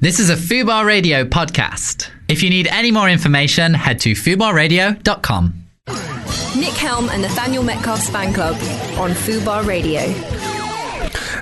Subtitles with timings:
[0.00, 2.08] This is a Fubar Radio podcast.
[2.28, 5.64] If you need any more information, head to fubarradio.com.
[6.56, 8.54] Nick Helm and Nathaniel Metcalf's fan club
[8.96, 10.02] on Fubar Radio.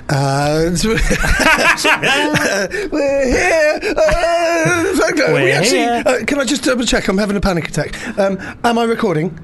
[0.09, 0.71] Uh,
[2.91, 3.79] we're here.
[3.95, 5.27] Uh, thank you.
[5.27, 6.03] we We're actually, here.
[6.03, 7.07] Uh, can I just double check?
[7.09, 8.17] I'm having a panic attack.
[8.17, 9.37] Um, am I recording?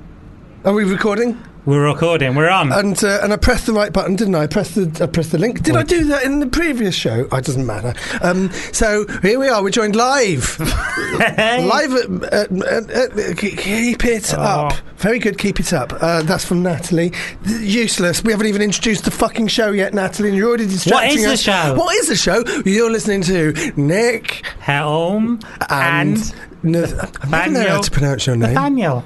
[0.66, 1.38] Are we recording?
[1.66, 2.36] We're recording.
[2.36, 2.72] We're on.
[2.72, 4.44] And uh, and I pressed the right button, didn't I?
[4.44, 5.62] I pressed the I pressed the link.
[5.62, 7.28] Did I do that in the previous show?
[7.32, 7.94] Oh, it doesn't matter.
[8.22, 9.62] Um, so here we are.
[9.62, 10.58] We're joined live,
[11.20, 12.24] live.
[12.24, 14.74] At, at, at, keep it up.
[14.98, 15.38] Very good.
[15.38, 15.92] Keep it up.
[16.02, 17.12] Uh, that's from Natalie.
[17.46, 18.24] Useless.
[18.24, 20.30] We haven't even introduced the fucking show yet, Natalie.
[20.30, 21.42] And you're already distracting is the us.
[21.42, 21.76] show?
[21.76, 22.44] What is the show?
[22.66, 26.18] You're listening to Nick Helm and.
[26.18, 28.54] and, Nath- I never know how to pronounce your name.
[28.54, 29.04] Nathaniel.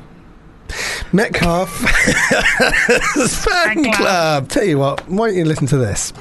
[1.14, 1.70] Metcalf
[3.30, 3.96] Fan Club.
[3.96, 4.50] Club.
[4.50, 6.14] Tell you what, why don't you listen to this?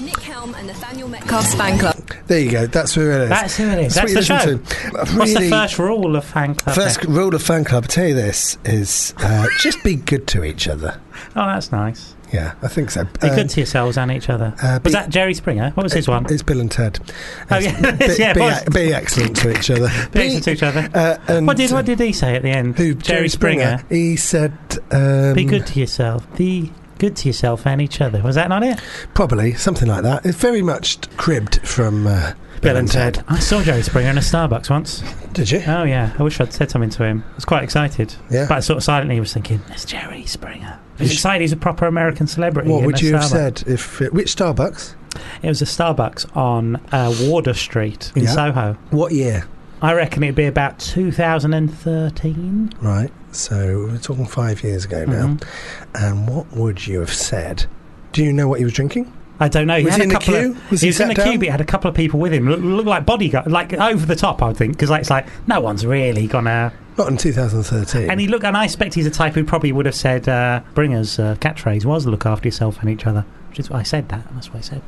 [0.00, 1.96] Nick Helm and Nathaniel Metcalf's fan club.
[2.26, 2.66] There you go.
[2.66, 3.28] That's who it is.
[3.28, 3.96] That's who it is.
[3.96, 4.34] what That's you the show.
[4.34, 4.98] listen to.
[4.98, 6.74] What's Really- the first rule of fan club?
[6.76, 7.12] First then?
[7.14, 10.66] rule of fan club, I tell you this, is uh, just be good to each
[10.68, 11.00] other.
[11.36, 12.14] Oh, that's nice.
[12.34, 13.04] Yeah, I think so.
[13.04, 14.52] Be Um, good to yourselves and each other.
[14.62, 15.70] uh, was be- that Jerry Springer?
[15.74, 16.26] What was his one?
[16.28, 16.98] It's Bill and Ted.
[17.50, 17.90] Oh, yeah.
[17.96, 19.88] Be, Yeah, be, be excellent to each other.
[20.12, 20.90] Be excellent to each other.
[20.94, 22.76] uh, what did what did he say at the end?
[22.76, 22.94] who?
[22.94, 23.82] Jerry Springer.
[23.88, 24.52] He said,
[24.90, 26.26] um, Be good to yourself.
[26.36, 28.20] Be good to yourself and each other.
[28.22, 28.80] Was that not it?
[29.14, 30.24] Probably something like that.
[30.26, 32.32] It's very much cribbed from uh,
[32.64, 33.22] Bill and Ted.
[33.28, 35.02] I saw Jerry Springer in a Starbucks once.
[35.32, 35.62] Did you?
[35.66, 37.22] Oh yeah, I wish I'd said something to him.
[37.32, 38.14] I was quite excited.
[38.30, 38.46] Yeah.
[38.48, 40.80] But I sort of silently he was thinking, it's Jerry Springer.
[40.98, 42.70] I was excited he's a proper American celebrity.
[42.70, 44.94] What would you have said if it, which Starbucks?
[45.42, 48.30] It was a Starbucks on uh, Wardour Street in Yeah.
[48.30, 48.76] Soho.
[48.90, 49.46] What year?
[49.82, 52.72] I reckon it'd be about 2013.
[52.80, 53.10] Right.
[53.32, 55.26] So we're talking five years ago now.
[55.26, 55.42] Mhm.
[55.94, 57.66] And what would you have said?
[58.12, 59.12] Do you know what he was drinking?
[59.40, 59.78] I don't know.
[59.78, 60.50] He Was had he in a queue?
[60.52, 61.38] Of, Was he he was in sat the queue, down?
[61.40, 62.48] but he had a couple of people with him.
[62.48, 64.42] Look, look like bodyguard, like over the top.
[64.42, 66.72] I would think because like, it's like no one's really gonna.
[66.96, 68.08] Not in 2013.
[68.08, 70.60] And he look, and I expect he's a type who probably would have said uh,
[70.70, 74.08] Springer's uh, catchphrase was "look after yourself and each other." Which is why I said
[74.10, 74.24] that.
[74.34, 74.82] That's what I said.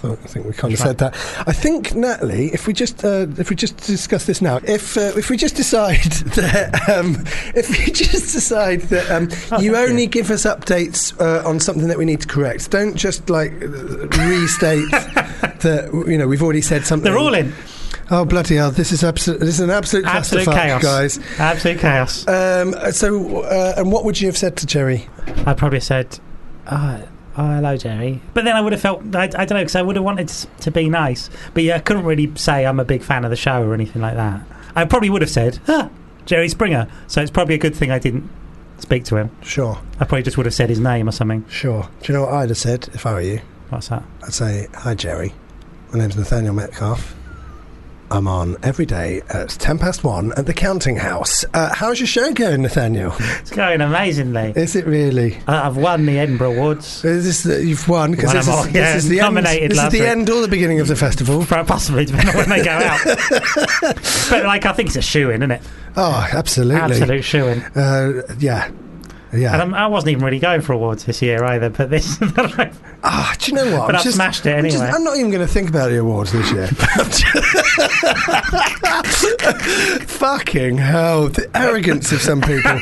[0.00, 1.14] So I think we kind of said that.
[1.46, 5.12] I think Natalie, if we just uh, if we just discuss this now, if uh,
[5.16, 6.02] if we just decide
[6.34, 7.16] that um,
[7.54, 10.08] if we just decide that um, Oh, you only you.
[10.08, 13.66] give us updates uh, on something that we need to correct, don't just like uh,
[14.18, 17.04] restate that you know we've already said something.
[17.04, 17.52] They're all in.
[18.10, 18.70] Oh bloody hell!
[18.72, 19.38] This is absolute.
[19.40, 20.82] This is an absolute, Absolute chaos.
[20.82, 21.20] guys.
[21.38, 22.26] Absolute chaos.
[22.26, 25.08] Um, so, uh, and what would you have said to Jerry?
[25.46, 26.18] I probably said,
[26.70, 28.20] oh, oh, hello, Jerry.
[28.34, 30.28] But then I would have felt, I, I don't know, because I would have wanted
[30.28, 31.30] to be nice.
[31.54, 34.02] But yeah, I couldn't really say I'm a big fan of the show or anything
[34.02, 34.40] like that.
[34.74, 35.90] I probably would have said, ah,
[36.26, 36.86] Jerry Springer.
[37.06, 38.30] So it's probably a good thing I didn't
[38.78, 39.30] speak to him.
[39.42, 41.44] Sure, I probably just would have said his name or something.
[41.48, 41.88] sure.
[42.02, 43.40] Do you know what I'd have said if I were you?
[43.68, 44.02] What's that?
[44.22, 45.32] I'd say, "Hi, Jerry.
[45.92, 47.14] My name's Nathaniel Metcalf.
[48.12, 51.46] I'm on every day at ten past one at the Counting House.
[51.54, 53.14] Uh, how's your show going, Nathaniel?
[53.18, 54.52] It's going amazingly.
[54.54, 55.38] Is it really?
[55.48, 57.04] I- I've won the Edinburgh Awards.
[57.06, 59.70] Is this the, you've won because this, is- all, this is the nominated end.
[59.72, 60.08] This is the week.
[60.08, 61.46] end or the beginning of the festival.
[61.48, 63.00] Possibly, depending on when they go out.
[64.30, 65.62] but like, I think it's a shoe in, isn't it?
[65.96, 66.80] Oh, absolutely.
[66.82, 67.62] Absolute shoe in.
[67.74, 68.70] Uh, yeah,
[69.32, 69.54] yeah.
[69.54, 71.70] And I'm, I wasn't even really going for awards this year either.
[71.70, 72.18] But this,
[73.04, 73.86] Ah, do you know what?
[73.86, 74.92] But I've smashed it I'm, just- anyway.
[74.94, 76.68] I'm not even going to think about the awards this year.
[80.06, 81.28] Fucking hell!
[81.28, 82.72] The arrogance of some people.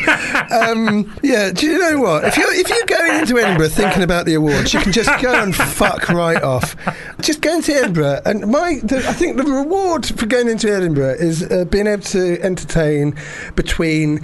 [0.51, 2.25] Um, yeah, do you know what?
[2.25, 5.43] If you're if you're going into Edinburgh thinking about the awards, you can just go
[5.43, 6.75] and fuck right off.
[7.21, 11.17] Just go into Edinburgh, and my the, I think the reward for going into Edinburgh
[11.19, 13.15] is uh, being able to entertain
[13.57, 14.21] between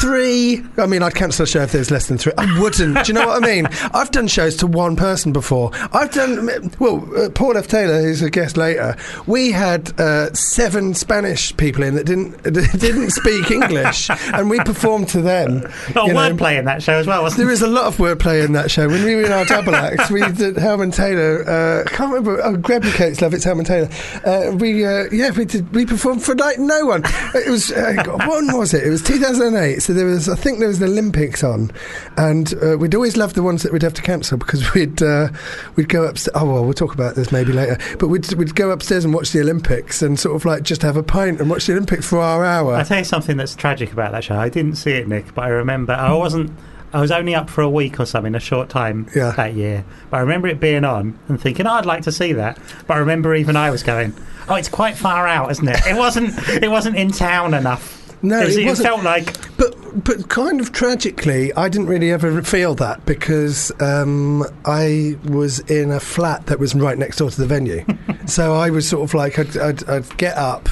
[0.00, 0.64] three.
[0.78, 2.32] I mean, I'd cancel a show if there's less than three.
[2.38, 3.04] I wouldn't.
[3.04, 3.66] Do you know what I mean?
[3.92, 5.70] I've done shows to one person before.
[5.92, 6.46] I've done
[6.78, 7.08] well.
[7.16, 7.68] Uh, Paul F.
[7.68, 8.96] Taylor, who's a guest later,
[9.26, 14.58] we had uh, seven Spanish people in that didn't that didn't speak English, and we
[14.60, 15.60] performed to them.
[15.92, 16.20] got you know.
[16.20, 18.70] wordplay in that show as well, wasn't There is a lot of wordplay in that
[18.70, 18.88] show.
[18.88, 21.48] When we were in our double acts, we did Helman Taylor.
[21.48, 22.42] Uh, I can't remember.
[22.42, 23.88] Oh, Replicates Love It's Helman Taylor.
[24.24, 25.72] Uh, we uh, yeah, we did.
[25.74, 27.02] We performed for like no one.
[27.34, 28.86] It was uh, God, when was it?
[28.86, 29.80] It was 2008.
[29.80, 31.70] So there was I think there was the Olympics on,
[32.16, 35.28] and uh, we'd always loved the ones that we'd have to cancel because we'd uh,
[35.76, 36.36] we'd go upstairs.
[36.36, 37.78] Oh well, we'll talk about this maybe later.
[37.98, 40.96] But we'd we'd go upstairs and watch the Olympics and sort of like just have
[40.96, 42.74] a pint and watch the Olympics for our hour.
[42.76, 44.36] I tell you something that's tragic about that show.
[44.36, 46.52] I didn't see it, Nick, but I remember I wasn't.
[46.92, 49.32] I was only up for a week or something, a short time Yeah.
[49.32, 49.84] that year.
[50.10, 52.56] But I remember it being on and thinking, oh, I'd like to see that.
[52.86, 54.14] But I remember even I was going,
[54.48, 55.80] oh, it's quite far out, isn't it?
[55.88, 56.32] It wasn't.
[56.62, 58.00] It wasn't in town enough.
[58.24, 62.74] No, it, it felt like But but kind of tragically, I didn't really ever feel
[62.76, 67.46] that because um, I was in a flat that was right next door to the
[67.46, 67.84] venue.
[68.26, 70.68] so I was sort of like I'd, I'd, I'd get up.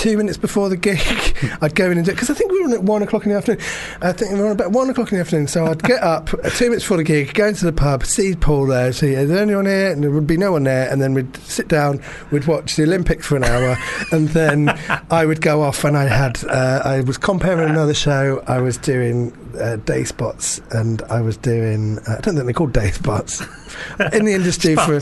[0.00, 0.98] Two minutes before the gig,
[1.60, 3.24] I'd go in and do it because I think we were on at one o'clock
[3.26, 3.62] in the afternoon.
[4.00, 5.46] I think we were on about one o'clock in the afternoon.
[5.46, 8.68] So I'd get up two minutes before the gig, go into the pub, see Paul
[8.68, 11.12] there, see is there anyone here, and there would be no one there, and then
[11.12, 12.00] we'd sit down,
[12.30, 13.76] we'd watch the Olympics for an hour,
[14.12, 14.70] and then
[15.10, 18.42] I would go off and I had uh, I was comparing another show.
[18.46, 22.54] I was doing uh, day spots, and I was doing uh, I don't think they're
[22.54, 23.42] called day spots
[24.14, 24.98] in the industry for.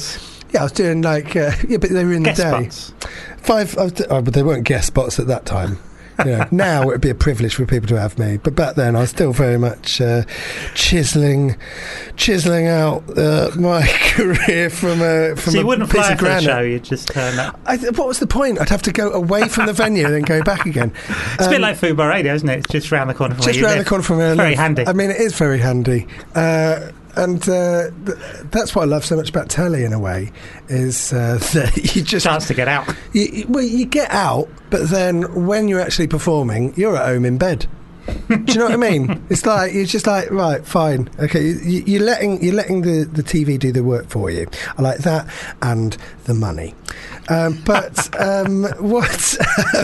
[0.50, 2.68] Yeah, I was doing like uh, yeah, but they were in guest the day.
[2.70, 2.92] spots.
[3.38, 5.78] Five, I was d- oh, but they weren't guest spots at that time.
[6.20, 8.74] You know, now it would be a privilege for people to have me, but back
[8.74, 10.22] then I was still very much uh,
[10.74, 11.56] chiseling,
[12.16, 16.24] chiseling out uh, my career from a from So a wouldn't piece fly of for
[16.24, 16.44] the granite.
[16.44, 17.60] show, you'd just turn up.
[17.66, 18.60] I, th- what was the point?
[18.60, 20.92] I'd have to go away from the venue and then go back again.
[21.34, 22.58] It's a bit Um, like Fubar Radio, isn't it?
[22.58, 23.86] It's just round the corner from just you round the live.
[23.86, 24.58] corner from where I Very live.
[24.58, 24.86] handy.
[24.88, 26.06] I mean, it is very handy.
[26.34, 28.18] Uh, and uh, th-
[28.50, 30.32] that's what I love so much about telly, in a way,
[30.68, 32.88] is uh, that you just Chance to get out.
[33.12, 37.24] You, you- well, you get out, but then when you're actually performing, you're at home
[37.24, 37.66] in bed.
[38.28, 39.22] Do you know what I mean?
[39.30, 41.42] It's like you're just like right, fine, okay.
[41.46, 44.46] You, you're letting you're letting the, the TV do the work for you.
[44.78, 45.26] I like that
[45.60, 45.94] and
[46.24, 46.74] the money.
[47.28, 49.36] Um, but um, what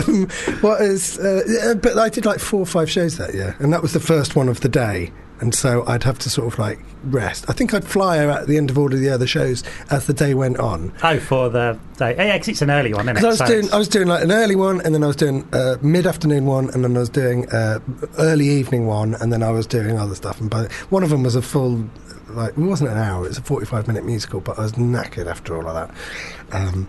[0.07, 0.27] um,
[0.61, 1.19] what is?
[1.19, 3.99] Uh, but I did like four or five shows that year, and that was the
[3.99, 5.11] first one of the day.
[5.41, 7.45] And so I'd have to sort of like rest.
[7.49, 10.07] I think I'd fly out at the end of all of the other shows as
[10.07, 10.93] the day went on.
[11.03, 12.15] Oh, for the day.
[12.15, 13.23] Yeah, 'cause it's an early one, isn't it?
[13.23, 15.15] I was So doing, I was doing like an early one, and then I was
[15.17, 17.79] doing a mid-afternoon one, and then I was doing uh,
[18.17, 20.39] early evening one, and then I was doing other stuff.
[20.39, 21.83] And by, one of them was a full,
[22.29, 24.39] like it wasn't an hour; it was a forty-five minute musical.
[24.39, 26.55] But I was knackered after all of that.
[26.57, 26.87] Um,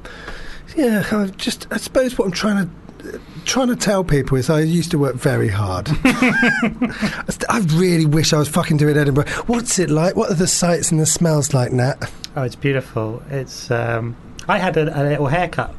[0.77, 2.71] yeah, I just I suppose what I'm trying to
[3.45, 5.89] trying to tell people is I used to work very hard.
[6.05, 9.29] I really wish I was fucking doing Edinburgh.
[9.47, 10.17] What's it like?
[10.17, 12.11] What are the sights and the smells like, Nat?
[12.37, 13.23] Oh, it's beautiful.
[13.31, 13.71] It's.
[13.71, 14.17] Um,
[14.49, 15.75] I had a, a little haircut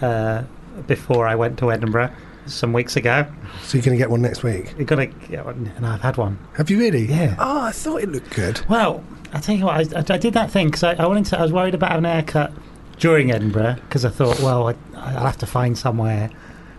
[0.00, 0.42] uh,
[0.86, 2.10] before I went to Edinburgh
[2.46, 3.26] some weeks ago.
[3.62, 4.74] So you're going to get one next week?
[4.76, 6.38] You're gonna get one, and I've had one.
[6.56, 7.06] Have you really?
[7.06, 7.36] Yeah.
[7.38, 8.60] Oh, I thought it looked good.
[8.68, 11.26] Well, I tell you what, I, I, I did that thing because I, I wanted
[11.26, 11.38] to.
[11.38, 12.52] I was worried about having a haircut
[12.98, 16.30] during Edinburgh because I thought, well, I, I'll have to find somewhere.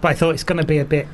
[0.06, 1.08] But I thought it's going to be a bit.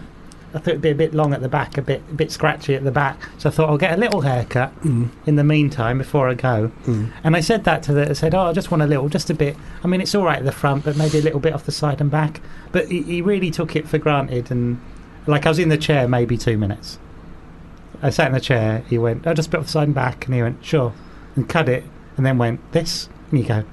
[0.54, 2.76] I thought it'd be a bit long at the back, a bit, a bit scratchy
[2.76, 3.18] at the back.
[3.38, 5.12] So I thought I'll get a little haircut Mm.
[5.26, 6.74] in the meantime before I go.
[6.86, 7.10] Mm.
[7.24, 8.10] And I said that to the.
[8.10, 9.56] I said, "Oh, I just want a little, just a bit.
[9.82, 11.72] I mean, it's all right at the front, but maybe a little bit off the
[11.72, 12.42] side and back."
[12.74, 14.82] But he, he really took it for granted, and
[15.26, 17.00] like I was in the chair maybe two minutes.
[18.04, 18.84] I sat in the chair.
[18.90, 20.92] He went, "Oh, just a bit off the side and back," and he went, "Sure,"
[21.38, 21.86] and cut it,
[22.18, 23.64] and then went this, and you go,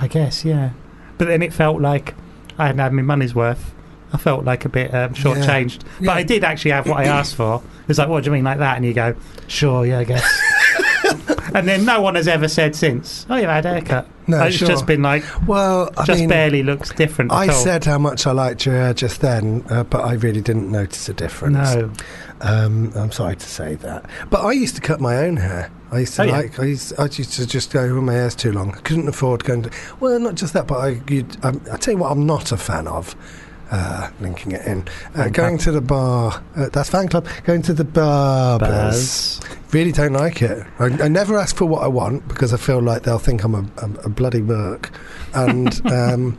[0.00, 0.70] "I guess, yeah."
[1.18, 2.14] But then it felt like
[2.58, 3.74] I hadn't had my money's worth.
[4.12, 6.12] I felt like a bit um, shortchanged, but Yeah.
[6.12, 7.62] I did actually have what I asked for.
[7.82, 9.14] It was like, "What do you mean like that?" And you go,
[9.48, 10.40] "Sure, yeah, I guess."
[11.54, 14.56] and then no one has ever said since, "Oh, you've had a haircut." No, it's
[14.56, 14.68] sure.
[14.68, 17.32] just been like, Well, I just mean, barely looks different.
[17.32, 17.56] I at all.
[17.64, 21.08] said how much I liked your hair just then, uh, but I really didn't notice
[21.08, 21.74] a difference.
[21.74, 21.90] no.
[22.40, 24.04] Um, I'm sorry to say that.
[24.30, 25.70] But I used to cut my own hair.
[25.90, 26.32] I used to Oh, yeah.
[26.32, 26.58] like.
[26.60, 26.92] I used.
[26.98, 27.80] I used to just go.
[27.82, 28.72] Oh, my hair's too long.
[28.76, 29.70] I couldn't afford going to.
[30.00, 31.00] Well, not just that, but I.
[31.08, 33.14] You'd, um, I tell you what, I'm not a fan of.
[33.72, 36.44] Uh, linking it in, uh, going to the bar.
[36.54, 37.26] Uh, that's fan club.
[37.44, 39.40] Going to the barbers.
[39.72, 40.66] Really don't like it.
[40.78, 43.54] I, I never ask for what I want because I feel like they'll think I'm
[43.54, 44.90] a, a, a bloody merc,
[45.32, 46.38] and um,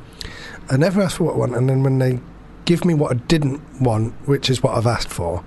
[0.69, 1.56] I never ask for what I want.
[1.56, 2.19] And then when they
[2.65, 5.43] give me what I didn't want, which is what I've asked for,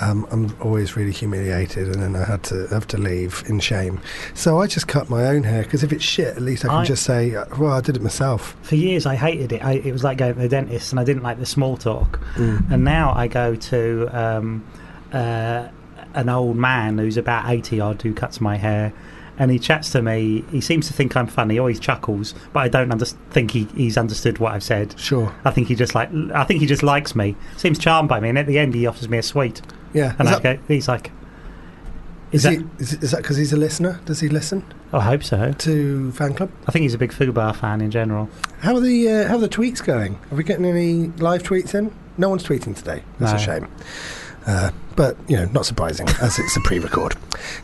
[0.00, 4.00] um, I'm always really humiliated, and then I had to have to leave in shame.
[4.34, 6.76] So I just cut my own hair because if it's shit, at least I can
[6.78, 9.64] I- just say, uh, "Well, I did it myself." For years, I hated it.
[9.64, 12.20] I, it was like going to the dentist, and I didn't like the small talk.
[12.36, 14.64] And now I go to um,
[15.12, 15.68] uh,
[16.14, 18.92] an old man who's about 80 odd who cuts my hair.
[19.38, 20.44] And he chats to me.
[20.50, 21.58] He seems to think I'm funny.
[21.58, 24.98] Always chuckles, but I don't under- think he, he's understood what I've said.
[24.98, 25.34] Sure.
[25.44, 26.10] I think he just like.
[26.34, 27.36] I think he just likes me.
[27.58, 28.30] Seems charmed by me.
[28.30, 29.60] And at the end, he offers me a sweet.
[29.92, 30.14] Yeah.
[30.18, 31.10] And Is I that, go, he's like,
[32.32, 34.00] is, "Is that?" he, is, is that because he's a listener?
[34.06, 35.52] Does he listen I hope so.
[35.52, 36.50] to fan club?
[36.66, 38.28] I think he's a big Fubar fan in general.
[38.60, 40.18] How are the uh, how are the tweets going?
[40.32, 41.94] Are we getting any live tweets in?
[42.18, 43.02] No one's tweeting today.
[43.18, 43.60] That's a No.
[43.60, 43.68] shame.
[44.46, 47.14] Uh, but you know, not surprising as it's a pre-record.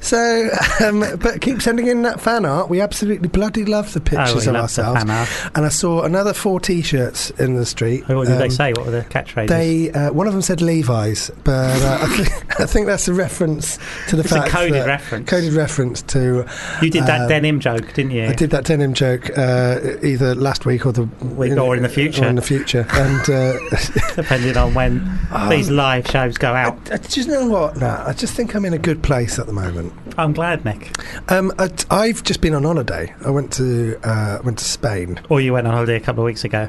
[0.00, 0.48] So,
[0.84, 2.68] um, but keep sending in that fan art.
[2.68, 5.00] We absolutely bloody love the Oh, pictures we of ourselves.
[5.02, 8.06] And I saw another four T-shirts in the street.
[8.08, 8.72] What did they Um, say?
[8.74, 9.48] What were the catchphrases?
[9.48, 13.14] They uh, one of them said Levi's, but uh, I, think, I think that's a
[13.14, 15.28] reference to the It's a coded reference.
[15.28, 16.46] Coded reference to.
[16.82, 18.26] you did that um, denim joke, didn't you?
[18.26, 21.88] I did that denim joke uh, either last week or the Week or in the
[21.88, 22.24] future.
[22.24, 23.58] Or in the future, and uh,
[24.14, 26.78] Depending on when these live shows go out.
[26.92, 27.76] I, do you know what?
[27.76, 29.92] Nah, I just think I'm in a good place at the moment.
[30.18, 30.90] I'm glad, Nick.
[31.28, 33.14] Um, I, I've just been on holiday.
[33.24, 35.20] I went to uh, went to Spain.
[35.28, 36.68] Or you went on holiday a couple of weeks ago.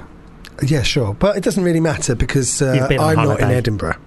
[0.62, 3.50] Yeah, sure, but it doesn't really matter because uh, I'm not in.
[3.52, 3.98] Edinburgh.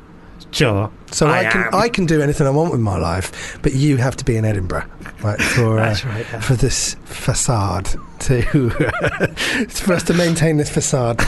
[0.52, 0.90] Sure.
[1.12, 1.74] So I, I can am.
[1.74, 4.44] I can do anything I want with my life, but you have to be in
[4.44, 4.84] Edinburgh,
[5.22, 5.40] right?
[5.40, 6.26] For uh, right.
[6.32, 6.40] yeah.
[6.40, 7.88] for this facade
[8.20, 8.70] to
[9.68, 11.20] for us to maintain this facade.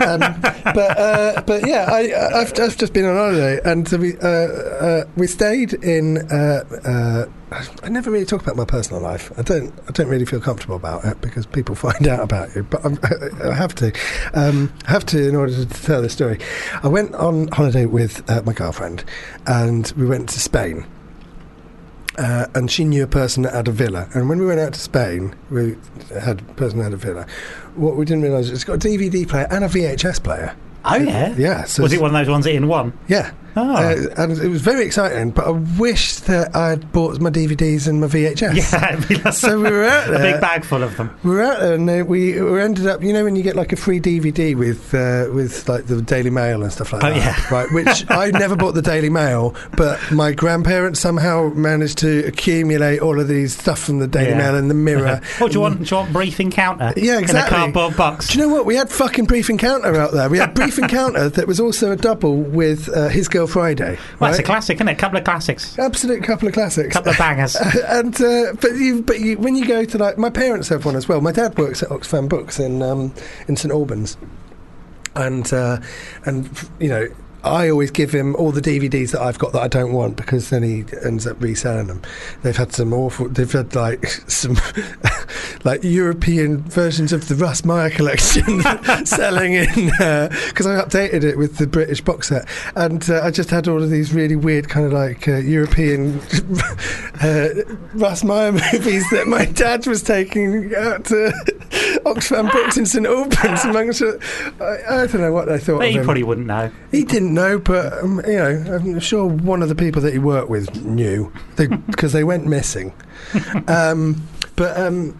[0.00, 0.20] Um,
[0.64, 5.04] but uh, but yeah, I, I've, I've just been on holiday and we uh, uh,
[5.16, 6.18] we stayed in.
[6.30, 7.26] Uh, uh,
[7.82, 9.32] I never really talk about my personal life.
[9.36, 9.74] I don't.
[9.88, 12.62] I don't really feel comfortable about it because people find out about you.
[12.62, 12.98] But I'm,
[13.42, 13.92] I have to.
[14.34, 16.38] Um, I have to in order to tell the story.
[16.82, 19.04] I went on holiday with uh, my girlfriend,
[19.46, 20.86] and we went to Spain.
[22.18, 24.08] Uh, and she knew a person that had a villa.
[24.14, 25.76] And when we went out to Spain, we
[26.20, 27.26] had a person that had a villa.
[27.76, 30.54] What we didn't realise is it's got a DVD player and a VHS player.
[30.84, 31.34] Oh, yeah?
[31.36, 31.64] Yeah.
[31.64, 32.92] So Was it one of those ones in one?
[33.08, 33.32] Yeah.
[33.56, 33.74] Oh.
[33.74, 38.00] Uh, and it was very exciting, but I wish that I'd bought my DVDs and
[38.00, 38.54] my VHS.
[38.72, 41.14] yeah, like So we were out a big bag full of them.
[41.24, 43.02] We were out there, and uh, we, we ended up.
[43.02, 46.30] You know, when you get like a free DVD with uh, with like the Daily
[46.30, 47.54] Mail and stuff like Oh, that, yeah.
[47.54, 47.70] right?
[47.72, 53.18] Which I never bought the Daily Mail, but my grandparents somehow managed to accumulate all
[53.20, 54.38] of these stuff from the Daily Yeah.
[54.38, 55.20] Mail and the Mirror.
[55.38, 55.78] What do you want?
[55.84, 56.92] Do you want brief encounter?
[56.96, 57.56] Yeah, exactly.
[57.56, 58.28] In a cardboard box.
[58.28, 58.66] Do you know what?
[58.66, 60.28] We had fucking Brief Encounter out there.
[60.28, 63.98] We had Brief Encounter that was also a double with uh, His Girl Friday.
[64.18, 64.92] well, that's a classic, isn't it?
[64.92, 65.78] A couple of classics.
[65.78, 66.92] Absolute couple of classics.
[66.92, 67.56] couple of bangers.
[67.88, 70.96] and uh, but you but you, when you go to like my parents have one
[70.96, 71.20] as well.
[71.20, 73.12] My dad works at Oxfam Books in um,
[73.48, 74.16] in St Albans,
[75.14, 75.78] and uh,
[76.24, 77.08] and you know.
[77.42, 80.50] I always give him all the DVDs that I've got that I don't want because
[80.50, 82.02] then he ends up reselling them.
[82.42, 83.28] They've had some awful.
[83.28, 84.56] They've had like some
[85.64, 88.60] like European versions of the Russ Meyer collection
[89.04, 93.50] selling in because I updated it with the British box set, and uh, I just
[93.50, 96.20] had all of these really weird kind of like uh, European
[97.22, 97.48] uh,
[97.94, 101.32] Russ Meyer movies that my dad was taking out to
[102.04, 103.64] Oxfam Books in St Albans.
[103.64, 106.70] Amongst, I, I don't know what they thought But of he probably wouldn't know.
[106.90, 110.18] He didn't know, but um, you know, I'm sure one of the people that he
[110.18, 112.92] worked with knew because they, went missing.
[113.68, 114.22] um,
[114.56, 115.18] but um,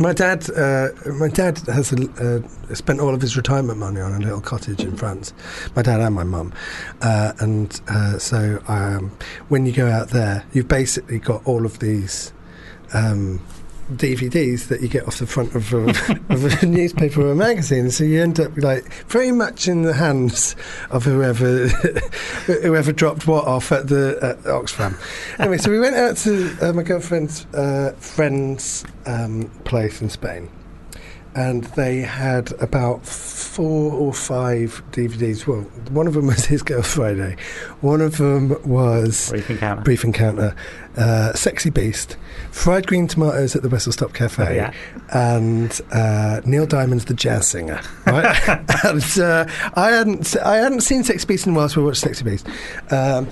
[0.00, 2.40] my dad, uh, my dad has uh,
[2.74, 5.32] spent all of his retirement money on a little cottage in France.
[5.76, 6.52] My dad and my mum,
[7.02, 9.12] uh, and uh, so um,
[9.48, 12.32] when you go out there, you've basically got all of these.
[13.90, 15.88] DVDs that you get off the front of a,
[16.28, 19.92] of a newspaper or a magazine, so you end up like very much in the
[19.92, 20.56] hands
[20.90, 21.68] of whoever
[22.46, 24.98] whoever dropped what off at the at Oxfam.
[25.38, 30.48] anyway, so we went out to uh, my girlfriend's uh, friend's um, place in Spain,
[31.34, 35.46] and they had about four or five DVDs.
[35.46, 37.36] Well, one of them was His Girl Friday,
[37.80, 39.82] one of them was Brief encounter.
[39.82, 40.56] Brief Encounter,
[40.96, 42.16] uh, Sexy Beast,
[42.50, 44.72] Fried Green Tomatoes at the Whistle Stop Cafe, Oh, yeah.
[45.12, 47.80] and uh, Neil Diamond's The Jazz Singer.
[48.06, 48.48] Right?
[48.84, 52.00] and uh, I hadn't I hadn't seen Sexy Beast in a while, so we watched
[52.00, 52.46] Sexy Beast.
[52.90, 53.28] Um,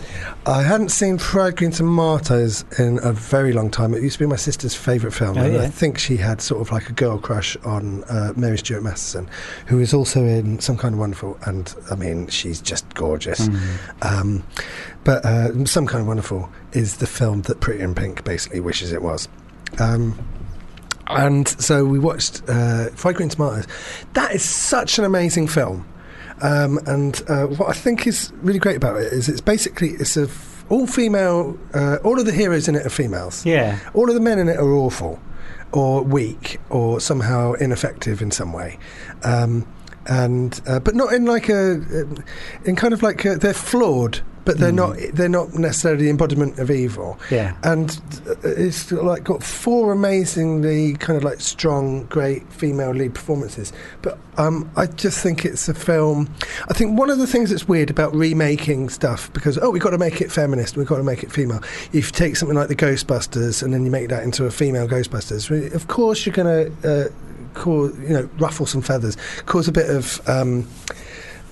[0.47, 3.93] I hadn't seen Fried Green Tomatoes in a very long time.
[3.95, 6.61] It used to be my sister's favourite film, Oh, and I think she had sort
[6.61, 9.29] of like a girl crush on uh, Mary Stuart Masterson,
[9.67, 13.49] who is also in Some Kind of Wonderful, and I mean she's just gorgeous.
[13.49, 13.79] Mm.
[14.03, 14.43] Um,
[15.05, 18.93] but uh, Some Kind of Wonderful is the film that Pretty in Pink basically wishes
[18.93, 19.29] it was.
[19.79, 20.19] Um,
[21.09, 23.67] and so we watched uh, Fried Green Tomatoes.
[24.13, 25.87] That is such an amazing film.
[26.41, 30.17] Um, and uh, what I think is really great about it is it's basically it's
[30.17, 31.59] a f- all female.
[31.75, 33.45] Uh, all of the heroes in it are females.
[33.45, 33.79] Yeah.
[33.95, 35.19] All of the men in it are awful,
[35.73, 38.79] or weak, or somehow ineffective in some way.
[39.23, 39.67] Um,
[40.07, 41.83] and uh, but not in like a
[42.65, 46.59] in kind of like a, they're flawed, but they're not they're not necessarily the embodiment
[46.59, 47.55] of evil Yeah.
[47.65, 53.75] and uh, it's like got four amazingly kind of like strong, great female lead performances.
[54.01, 56.31] But um, I just think it's a film.
[56.71, 59.91] I think one of the things that's weird about remaking stuff because oh, we've got
[59.91, 61.61] to make it feminist, we've got to make it female.
[61.93, 64.89] If you take something like the Ghostbusters and then you make that into a female
[64.89, 67.09] Ghostbusters, of course you're going to uh,
[67.53, 70.27] cause you know ruffle some feathers, cause a bit of.
[70.27, 70.67] Um,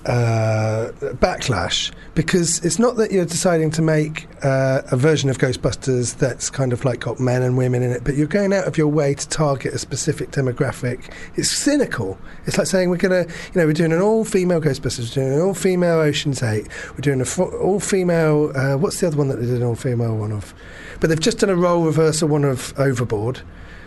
[0.06, 6.16] uh, backlash because it's not that you're deciding to make uh, a version of Ghostbusters
[6.16, 8.78] that's kind of like got men and women in it, but you're going out of
[8.78, 11.12] your way to target a specific demographic.
[11.34, 12.18] It's cynical.
[12.46, 15.40] It's like saying we're gonna, you know, we're doing an all-female Ghostbusters, we're doing an
[15.40, 17.26] all-female Ocean's Eight, we're doing an
[17.60, 18.52] all-female.
[18.56, 20.54] Uh, what's the other one that they did an all-female one of?
[21.00, 23.40] But they've just done a role reversal one of Overboard.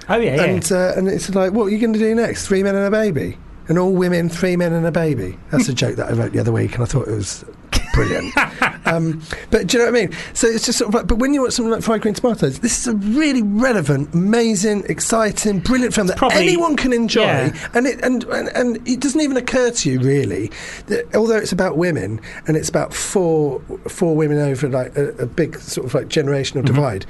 [0.10, 0.44] Oh yeah, yeah.
[0.44, 2.48] And uh, and it's like, what are you going to do next?
[2.48, 3.38] Three men and a baby,
[3.70, 5.38] and all women, three men and a baby.
[5.52, 7.46] That's a joke that I wrote the other week, and I thought it was
[7.94, 8.36] brilliant.
[8.86, 9.22] um,
[9.52, 10.16] but do you know what I mean?
[10.34, 12.60] So it's just sort of like, but when you watch something like Fried Green Tomatoes,
[12.60, 17.70] this is a really relevant, amazing, exciting, brilliant film that probably- anyone can enjoy, yeah.
[17.74, 20.52] and it and, and and it doesn't even occur to you really
[20.88, 25.26] that although it's about women and it's about four four women over like a, a
[25.26, 27.06] big sort of like generational divide.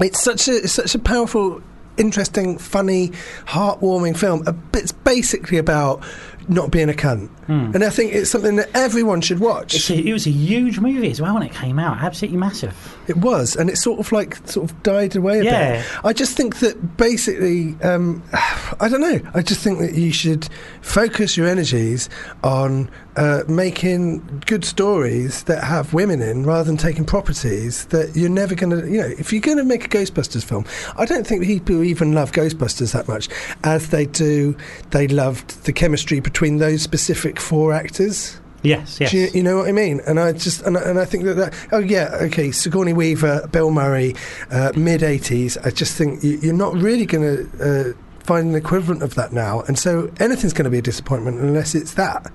[0.00, 1.62] It's such a it's such a powerful,
[1.96, 3.08] interesting, funny,
[3.46, 4.44] heartwarming film.
[4.74, 6.02] It's basically about
[6.48, 9.88] not being a cunt, and I think it's something that everyone should watch.
[9.90, 11.98] A, it was a huge movie as well when it came out.
[11.98, 12.74] Absolutely massive.
[13.08, 15.76] It was, and it sort of like sort of died away a Yeah.
[15.82, 15.86] bit.
[16.04, 18.22] I just think that basically, um,
[18.80, 19.20] I don't know.
[19.34, 20.48] I just think that you should
[20.82, 22.08] focus your energies
[22.42, 28.28] on uh, making good stories that have women in, rather than taking properties that you're
[28.28, 28.90] never going to.
[28.90, 30.66] You know, if you're going to make a Ghostbusters film,
[30.98, 33.28] I don't think people even love Ghostbusters that much
[33.64, 34.56] as they do.
[34.90, 38.40] They loved the chemistry between those specific four actors.
[38.62, 39.12] Yes, yes.
[39.12, 40.00] You, you know what I mean?
[40.08, 43.46] And I just and, I- and I think that, that oh yeah okay Sigourney Weaver,
[43.52, 44.14] Bill Murray,
[44.50, 45.56] uh, mid eighties.
[45.58, 49.32] I just think you, you're not really going to uh, find an equivalent of that
[49.32, 52.32] now, and so anything's going to be a disappointment unless it's that.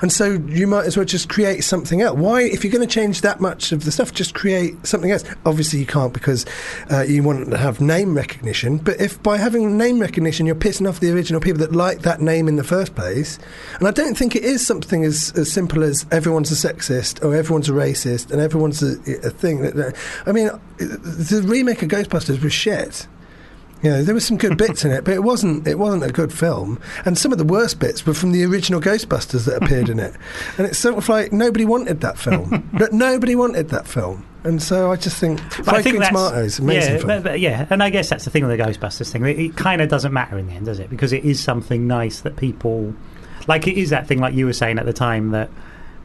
[0.00, 2.18] And so you might as well just create something else.
[2.18, 5.24] Why, if you're going to change that much of the stuff, just create something else.
[5.46, 6.44] Obviously, you can't because
[6.90, 8.78] uh, you want to have name recognition.
[8.78, 12.20] But if by having name recognition, you're pissing off the original people that like that
[12.20, 13.38] name in the first place,
[13.78, 17.34] and I don't think it is something as, as simple as everyone's a sexist or
[17.34, 18.92] everyone's a racist and everyone's a,
[19.26, 19.62] a thing.
[19.62, 19.96] That,
[20.26, 23.06] I mean, the remake of Ghostbusters was shit.
[23.82, 25.66] You know, there were some good bits in it, but it wasn't.
[25.66, 26.80] It wasn't a good film.
[27.04, 30.14] And some of the worst bits were from the original Ghostbusters that appeared in it.
[30.56, 32.66] And it's sort of like nobody wanted that film.
[32.78, 34.24] but nobody wanted that film.
[34.42, 37.06] And so I just think But I think Tomatoes, amazing yeah, film.
[37.08, 39.24] but- but yeah, and I guess that's the thing with the Ghostbusters thing.
[39.24, 40.88] It, it kind of doesn't matter in the end, does it?
[40.90, 42.94] Because it is something nice that people
[43.46, 43.66] like.
[43.66, 45.50] It is that thing, like you were saying at the time, that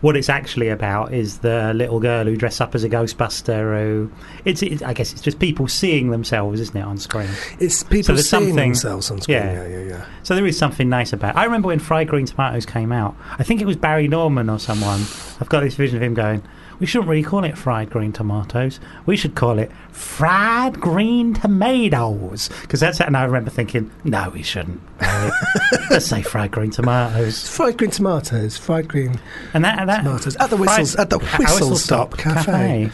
[0.01, 3.79] what it's actually about is the little girl who dressed up as a Ghostbuster.
[3.79, 4.11] Who
[4.45, 7.29] it's, it, I guess, it's just people seeing themselves, isn't it, on screen?
[7.59, 9.37] it's people there's seeing themselves on screen.
[9.37, 9.53] yeah.
[9.53, 10.05] Yeah, yeah, yeah.
[10.23, 11.35] So there is something nice about.
[11.35, 11.39] it.
[11.39, 13.15] I remember when Fried Green Tomatoes came out.
[13.37, 15.01] I think it was Barry Norman or someone.
[15.41, 16.43] I've got this vision of him going.
[16.79, 18.79] We shouldn't really call it fried green tomatoes.
[19.05, 22.99] We should call it fried green tomatoes because that's.
[22.99, 23.07] It.
[23.07, 24.81] And I remember thinking, no, we shouldn't.
[25.89, 27.47] Let's say fried green tomatoes.
[27.49, 29.19] Fried Green Tomatoes, Fried Green
[29.53, 32.91] And that, and that Tomatoes at the fried- at the at Whistle Stop Cafe.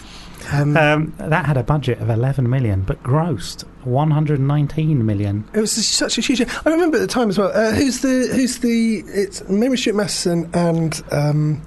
[0.51, 5.43] Um, Um, that had a budget of 11 million, but grossed 119 million.
[5.53, 6.41] It was such a huge.
[6.41, 7.51] I remember at the time as well.
[7.53, 8.99] Uh, who's the who's the?
[9.07, 11.61] It's Mary Stuart Masterson and um,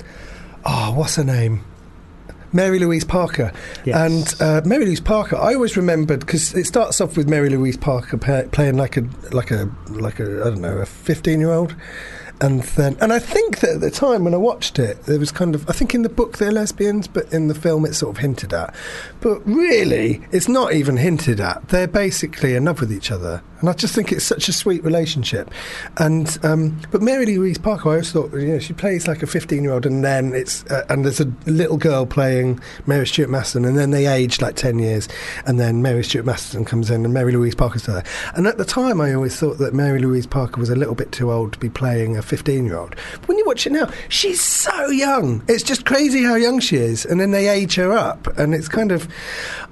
[0.64, 1.64] oh, what's her name?
[2.52, 3.52] Mary Louise Parker.
[3.84, 3.96] Yes.
[4.40, 7.76] And uh, Mary Louise Parker, I always remembered because it starts off with Mary Louise
[7.76, 11.50] Parker pa- playing like a like a like a I don't know a fifteen year
[11.52, 11.74] old.
[12.40, 15.32] And then, and I think that at the time when I watched it, there was
[15.32, 18.14] kind of, I think in the book they're lesbians, but in the film it's sort
[18.14, 18.74] of hinted at.
[19.20, 21.68] But really, it's not even hinted at.
[21.68, 24.84] They're basically in love with each other, and I just think it's such a sweet
[24.84, 25.50] relationship.
[25.96, 29.26] And um, but Mary Louise Parker, I always thought, you know, she plays like a
[29.26, 33.76] fifteen-year-old, and then it's uh, and there's a little girl playing Mary Stuart Masterson, and
[33.76, 35.08] then they age like ten years,
[35.44, 38.04] and then Mary Stuart Masterson comes in, and Mary Louise Parker's there.
[38.36, 41.10] And at the time, I always thought that Mary Louise Parker was a little bit
[41.10, 42.94] too old to be playing a fifteen-year-old.
[43.20, 45.42] But when you watch it now, she's so young.
[45.48, 48.68] It's just crazy how young she is, and then they age her up, and it's
[48.68, 49.08] kind of,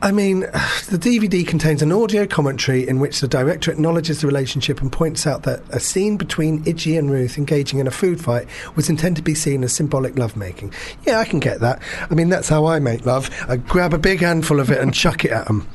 [0.02, 0.40] I mean,
[0.88, 5.26] the DVD contains an audio commentary in which the director acknowledges the relationship and points
[5.26, 9.16] out that a scene between Idgie and Ruth engaging in a food fight was intended
[9.16, 10.72] to be seen as symbolic lovemaking.
[11.06, 11.80] Yeah, I can get that.
[12.10, 13.30] I mean, that's how I make love.
[13.48, 15.68] I grab a big handful of it and chuck it at them.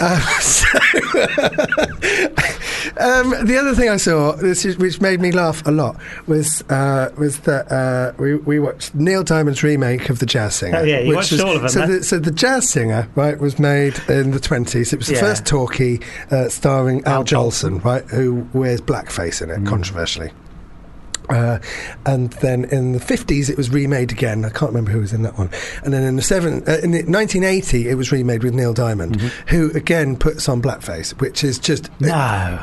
[0.00, 0.68] Um, so,
[2.98, 6.62] um, the other thing I saw, this is, which made me laugh a lot, was
[6.70, 10.78] uh, was that uh, we, we watched Neil Diamond's remake of The Jazz Singer.
[10.78, 11.86] Oh, yeah, you which watched was- all of them, So huh?
[11.86, 14.92] the, so the Jazz Singer, right, was made in the twenties.
[14.92, 15.20] It was the Yeah.
[15.20, 19.66] first talkie uh, starring Al, Al Jolson, right, who wears blackface in it, Mm.
[19.68, 20.30] controversially.
[21.28, 21.58] Uh,
[22.04, 24.44] and then in the 50s, it was remade again.
[24.44, 25.50] I can't remember who was in that one.
[25.84, 29.20] And then in the seven, uh, in the 1980, it was remade with Neil Diamond,
[29.48, 32.12] who again puts on blackface, which is just No.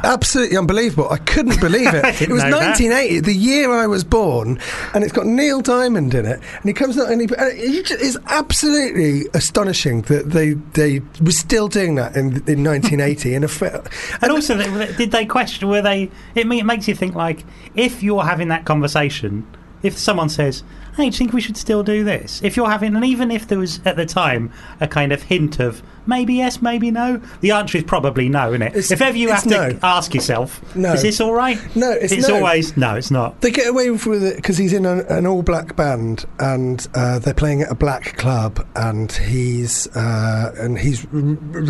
[0.04, 1.08] absolutely unbelievable.
[1.10, 2.04] I couldn't believe it.
[2.24, 2.80] It was know that.
[2.80, 4.60] 1980, the year I was born,
[4.94, 6.40] and it's got Neil Diamond in it.
[6.40, 11.32] And he comes out and he, and it is absolutely astonishing that they they were
[11.32, 13.84] still doing that in, in 1980 in a film.
[14.22, 14.58] And also,
[14.96, 15.68] did they question?
[15.68, 16.04] Were they?
[16.36, 17.44] It, it makes you think like
[17.76, 19.46] if you're having that conversation,
[19.82, 20.64] if someone says,
[20.96, 23.48] "Hey, do you think we should still do this?" If you're having, and even if
[23.48, 24.52] there was at the time
[24.82, 28.62] a kind of hint of maybe yes, maybe no, the answer is probably no, isn't
[28.62, 28.68] it?
[28.70, 29.80] It's- if ever you it's have to no.
[29.84, 30.92] ask yourself, No.
[30.94, 31.58] is this all right?
[31.76, 32.36] No, it's no.
[32.36, 32.96] always no.
[32.96, 33.40] It's not.
[33.42, 37.34] They get away with it because he's in an, an all-black band, and uh, they're
[37.34, 41.20] playing at a black club, and he's uh, and he's r-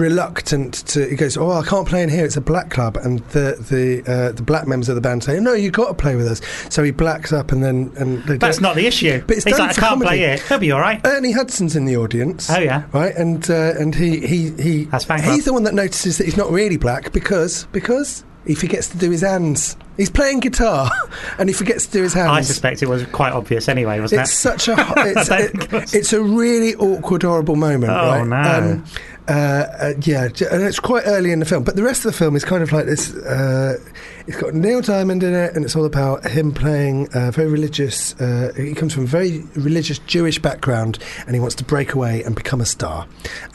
[0.03, 1.07] reluctant to.
[1.07, 2.25] He goes, "Oh, I can't play in here.
[2.25, 5.39] It's a black club." And the the uh, the black members of the band say,
[5.39, 8.57] "No, you've got to play with us." So he blacks up, and then and That's
[8.57, 9.12] don't- not the issue.
[9.19, 10.23] But it's He's like, I can't play comedy.
[10.23, 10.41] it.
[10.41, 11.02] He'll be all right.
[11.06, 12.49] Ernie Hudson's in the audience.
[12.49, 12.84] Oh, yeah.
[12.93, 15.19] right, and uh, and he he he That's club.
[15.21, 18.97] he's the one that notices that he's not really black because because he forgets to
[18.97, 19.78] do his hands.
[19.95, 20.89] He's playing guitar,
[21.38, 22.30] and he forgets to do his hands.
[22.32, 24.23] I suspect it was quite obvious anyway, wasn't it?
[24.23, 24.36] It's it?
[24.36, 27.91] such a it's, I it, it's a really awkward, horrible moment.
[27.93, 28.28] Oh, right?
[28.28, 28.84] no.
[29.28, 32.17] uh, uh, yeah, and it's quite early in the film, but the rest of the
[32.17, 33.13] film is kind of like this.
[33.15, 33.78] Uh,
[34.27, 38.19] it's got Neil Diamond in it, and it's all about him playing a very religious.
[38.19, 42.23] Uh, he comes from a very religious Jewish background, and he wants to break away
[42.23, 43.07] and become a star.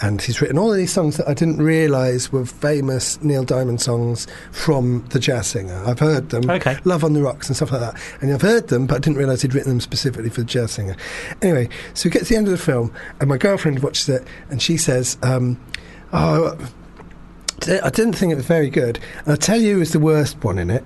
[0.03, 3.81] And he's written all of these songs that I didn't realise were famous Neil Diamond
[3.81, 5.83] songs from the Jazz Singer.
[5.87, 6.49] I've heard them.
[6.51, 6.79] Okay.
[6.85, 8.01] Love on the Rocks and stuff like that.
[8.21, 10.73] And I've heard them, but I didn't realise he'd written them specifically for the jazz
[10.73, 10.97] singer.
[11.43, 14.27] Anyway, so we get to the end of the film, and my girlfriend watches it,
[14.51, 15.61] and she says, um,
[16.13, 16.57] "Oh,
[17.63, 20.59] I didn't think it was very good." And I'll tell you, who's the worst one
[20.59, 20.85] in it.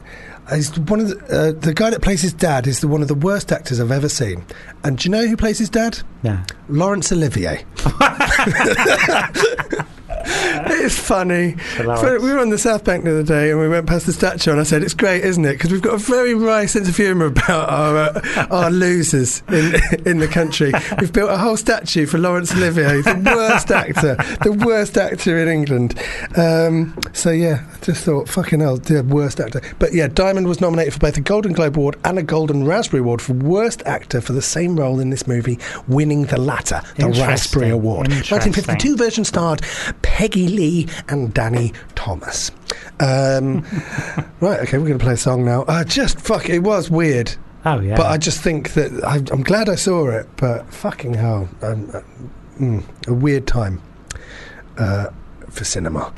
[0.51, 3.07] Is one of the, uh, the guy that plays his dad is the, one of
[3.07, 4.45] the worst actors I've ever seen.
[4.83, 6.01] And do you know who plays his dad?
[6.25, 6.45] Yeah.
[6.69, 7.65] Laurence Olivier.
[10.27, 11.57] it's funny.
[11.77, 12.23] Hilarious.
[12.23, 14.51] We were on the South Bank the other day and we went past the statue
[14.51, 15.55] and I said, it's great, isn't it?
[15.55, 19.75] Because we've got a very wry sense of humour about our, uh, our losers in,
[20.07, 20.73] in the country.
[21.01, 25.49] We've built a whole statue for Laurence Olivier, the worst actor, the worst actor in
[25.49, 25.99] England.
[26.37, 29.61] Um, so yeah, I just thought, fucking hell, the worst actor.
[29.79, 33.01] But yeah, Diamond was nominated for both a Golden Globe Award and a Golden Raspberry
[33.01, 35.59] Award for worst actor for the same role in this movie,
[35.89, 38.09] winning the latter, the Raspberry Award.
[38.09, 39.63] 1952 version starred
[40.13, 42.51] Peggy Lee and Danny Thomas.
[43.01, 43.63] Um,
[44.41, 45.63] right, okay, we're going to play a song now.
[45.63, 47.97] Uh, just fuck, it was weird, Oh yeah.
[47.97, 50.29] but I just think that I, I'm glad I saw it.
[50.37, 52.01] But fucking hell, um, uh,
[52.61, 53.81] mm, a weird time
[54.77, 55.07] uh,
[55.49, 56.13] for cinema.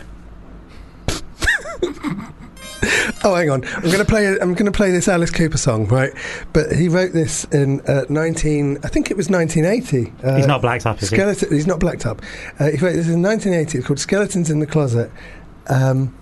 [3.25, 3.65] Oh, hang on!
[3.65, 4.27] I'm going to play.
[4.29, 6.13] I'm going to play this Alice Cooper song, right?
[6.53, 8.79] But he wrote this in uh, 19.
[8.85, 10.13] I think it was 1980.
[10.23, 11.17] Uh, He's not blacked up, is he?
[11.17, 11.53] Skeleton.
[11.53, 12.21] He's not blacked up.
[12.59, 13.79] Uh, he wrote this in 1980.
[13.79, 15.11] It's called "Skeletons in the Closet."
[15.69, 16.15] Um,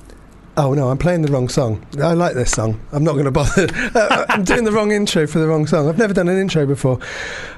[0.57, 1.85] oh no, I'm playing the wrong song.
[2.01, 2.81] I like this song.
[2.93, 3.67] I'm not going to bother.
[3.95, 5.89] Uh, I'm doing the wrong intro for the wrong song.
[5.89, 6.99] I've never done an intro before.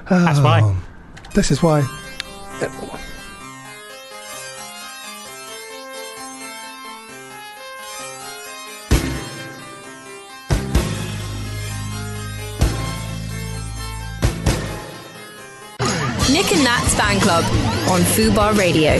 [0.09, 0.61] That's why.
[0.63, 0.75] Oh,
[1.35, 1.81] This is why.
[16.35, 17.45] Nick and Nat's Fan Club
[17.89, 18.91] on Fubar Radio.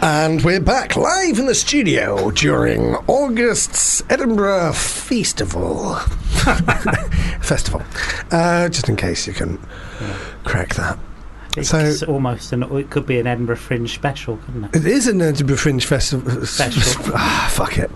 [0.00, 5.96] And we're back live in the studio during August's Edinburgh Festival.
[7.42, 7.82] Festival.
[8.30, 9.58] Uh, just in case you can
[10.44, 10.98] crack that.
[11.58, 11.68] It's
[12.00, 12.62] So- almost an.
[12.62, 14.76] It could be an Edinburgh Fringe special, couldn't it?
[14.76, 16.46] It is an Edinburgh Fringe Festival.
[16.46, 17.02] Special.
[17.14, 17.90] ah, fuck it.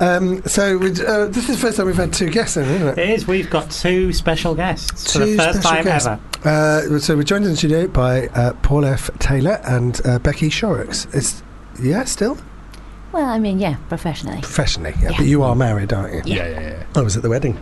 [0.00, 2.98] Um, so uh, this is the first time we've had two guests in, isn't it?
[2.98, 3.26] It is.
[3.26, 6.06] We've got two special guests for the Two first special time guests.
[6.08, 6.20] ever.
[6.44, 9.10] Uh, so we're joined in the studio by uh, Paul F.
[9.18, 11.06] Taylor and uh, Becky Shorrocks.
[11.06, 11.42] Is
[11.82, 12.38] yeah, still
[13.12, 14.40] Well, I mean, yeah, professionally.
[14.42, 15.16] professionally, yeah, Yeah.
[15.18, 16.22] But you are married, aren't you?
[16.36, 16.48] Yeah.
[16.48, 16.82] yeah, yeah.
[16.94, 17.58] I was at the wedding.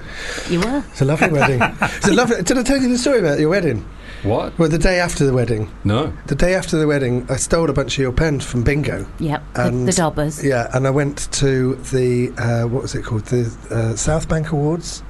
[0.51, 0.85] You were?
[0.91, 1.61] It's a lovely wedding.
[1.81, 2.43] It's a lovely.
[2.43, 3.85] Did I tell you the story about your wedding?
[4.25, 4.59] What?
[4.59, 5.71] Well, the day after the wedding.
[5.85, 6.13] No.
[6.27, 9.07] The day after the wedding, I stole a bunch of your pens from bingo.
[9.19, 9.43] Yep.
[9.55, 10.43] The, And- the Dobbers.
[10.43, 13.27] Yeah, and I went to the uh, what was it called?
[13.27, 15.03] The uh, South Bank Awards,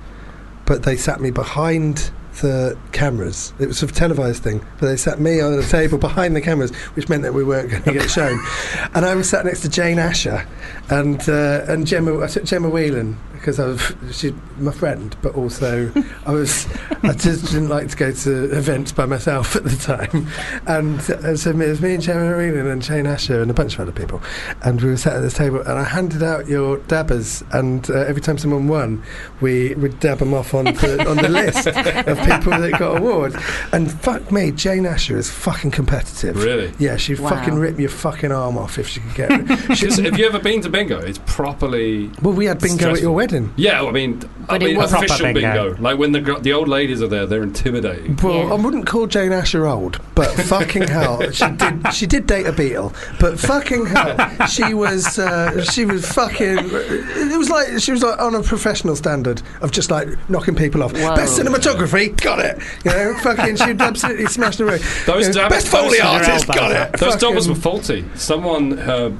[0.67, 3.53] but they sat me behind the cameras.
[3.61, 6.75] It was a televised thing, but they sat me on the table behind the cameras,
[6.97, 8.39] which meant that we weren't going to get shown.
[8.95, 10.47] And I was sat next to Jane Asher
[10.91, 12.21] and uh, and Gemma.
[12.23, 15.93] I took Gemma Whelan because I was she's my friend, but also
[16.25, 16.67] I was
[17.03, 20.27] I just didn't like to go to events by myself at the time,
[20.67, 23.75] and uh, so it was me and Sharon Arenan and Jane Asher and a bunch
[23.75, 24.23] of other people,
[24.63, 27.95] and we were sat at this table, and I handed out your dabbers, and uh,
[28.07, 29.03] every time someone won,
[29.43, 33.37] we would dab them off on the, on the list of people that got awards,
[33.73, 36.37] and fuck me, Jane Asher is fucking competitive.
[36.43, 36.73] Really?
[36.79, 37.29] Yeah, she'd Wow.
[37.31, 40.05] fucking rip your fucking arm off if she could get it.
[40.05, 40.99] Have you ever been to bingo?
[40.99, 42.11] It's properly.
[42.23, 43.34] well, we had bingo at your wedding.
[43.57, 45.41] Yeah, I mean, I But it mean wasn't- official bingo.
[45.71, 45.83] bingo.
[45.83, 48.17] Like when the gr- the old ladies are there, they're intimidating.
[48.23, 48.53] Well, Yeah.
[48.53, 51.93] I wouldn't call Jane Asher old, but fucking hell, she did.
[51.95, 55.19] She did date a Beatle, but fucking hell, she was.
[55.19, 56.59] Uh, she was fucking.
[56.59, 60.83] It was like she was like on a professional standard of just like knocking people
[60.83, 60.93] off.
[60.93, 61.15] Whoa.
[61.17, 62.59] Best cinematography, got it.
[62.85, 64.81] You know, fucking, she'd absolutely smashed the room.
[65.07, 66.99] Those You know, dab- best foley those- artist, got it.
[67.01, 68.05] Those Fucking- dobbers were faulty.
[68.15, 69.11] Someone uh,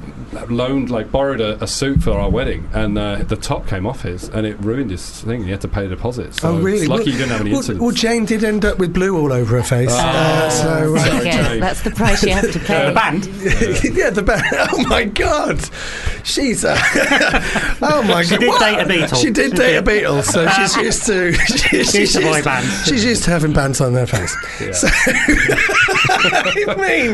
[0.51, 4.03] loaned, like, borrowed a, a suit for our wedding, and uh, the top came off
[4.03, 5.45] his, and it ruined his thing.
[5.45, 6.35] He had to pay a deposit.
[6.35, 6.87] So Oh really?
[6.87, 7.83] Lucky well, you didn't have any well, incidents.
[7.83, 9.91] well, Jane did end up with blue all over her face.
[9.93, 10.95] uh, so.
[10.95, 12.87] Uh, Sorry, yeah, that's the price you have to pay.
[12.87, 12.95] The pay.
[12.95, 13.27] band.
[13.97, 14.43] yeah, the band.
[14.77, 15.61] Oh my god,
[16.25, 16.65] she's.
[16.65, 16.77] Uh,
[17.83, 18.61] oh my She god, did What?
[18.61, 19.21] date a Beatle.
[19.23, 20.05] She did date a did.
[20.05, 21.33] Beatle, so she's used to.
[21.35, 22.67] She's, She's the boy used, band.
[22.87, 24.35] she's used to having bands on their face.
[24.61, 24.73] Yeah.
[24.73, 27.11] So, I mean,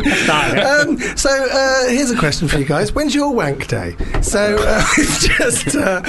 [0.61, 3.96] um, so uh, here's a question for you guys: When's your wank day?
[4.23, 6.01] So uh, it's just uh,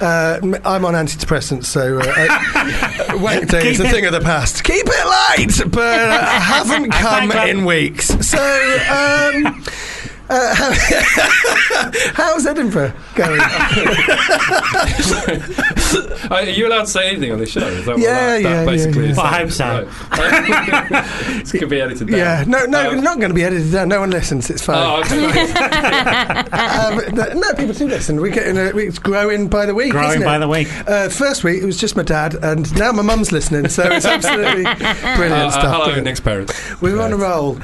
[0.00, 4.62] uh, I'm on antidepressants, so uh, uh, wank day is a thing of the past.
[4.62, 8.06] Keep it light, but uh, haven't come in weeks.
[8.24, 8.38] So.
[8.38, 9.64] Um,
[10.30, 13.40] uh, how, how's Edinburgh going?
[13.40, 13.46] Uh,
[16.30, 17.60] Are you allowed to say anything on this show?
[17.66, 19.10] Is that what Yeah, that, yeah, that yeah, basically yeah.
[19.10, 19.16] is?
[19.16, 19.88] Well, I hope so.
[20.12, 21.38] Right.
[21.42, 22.18] this could be edited down.
[22.18, 23.88] Yeah, no, no, Um, not going to be edited down.
[23.88, 24.50] No one listens.
[24.50, 24.76] It's fine.
[24.76, 25.52] Oh, okay.
[26.50, 28.20] um, no, no, people do listen.
[28.20, 29.92] We're getting a, it's growing by the week.
[29.92, 30.24] Growing isn't it?
[30.24, 30.68] by the week.
[30.88, 33.68] Uh, first week it was just my dad, and now my mum's listening.
[33.68, 35.64] So it's absolutely brilliant Uh, uh, stuff.
[35.72, 36.04] hello, brilliant.
[36.06, 36.52] next parents.
[36.80, 37.58] We're on a roll,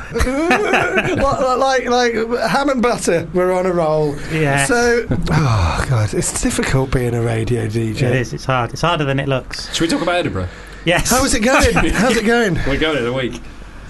[1.17, 2.15] like, like like
[2.51, 3.29] ham and butter.
[3.35, 4.15] We're on a roll.
[4.33, 4.69] Yes.
[4.69, 5.07] So,
[5.43, 8.03] oh god, it's difficult being a radio DJ.
[8.03, 8.33] It is.
[8.33, 8.73] It's hard.
[8.73, 9.73] It's harder than it looks.
[9.75, 10.49] Should we talk about Edinburgh?
[10.85, 11.11] Yes.
[11.11, 11.75] How's it going?
[11.93, 12.55] How's it going?
[12.67, 13.41] We're going in a week.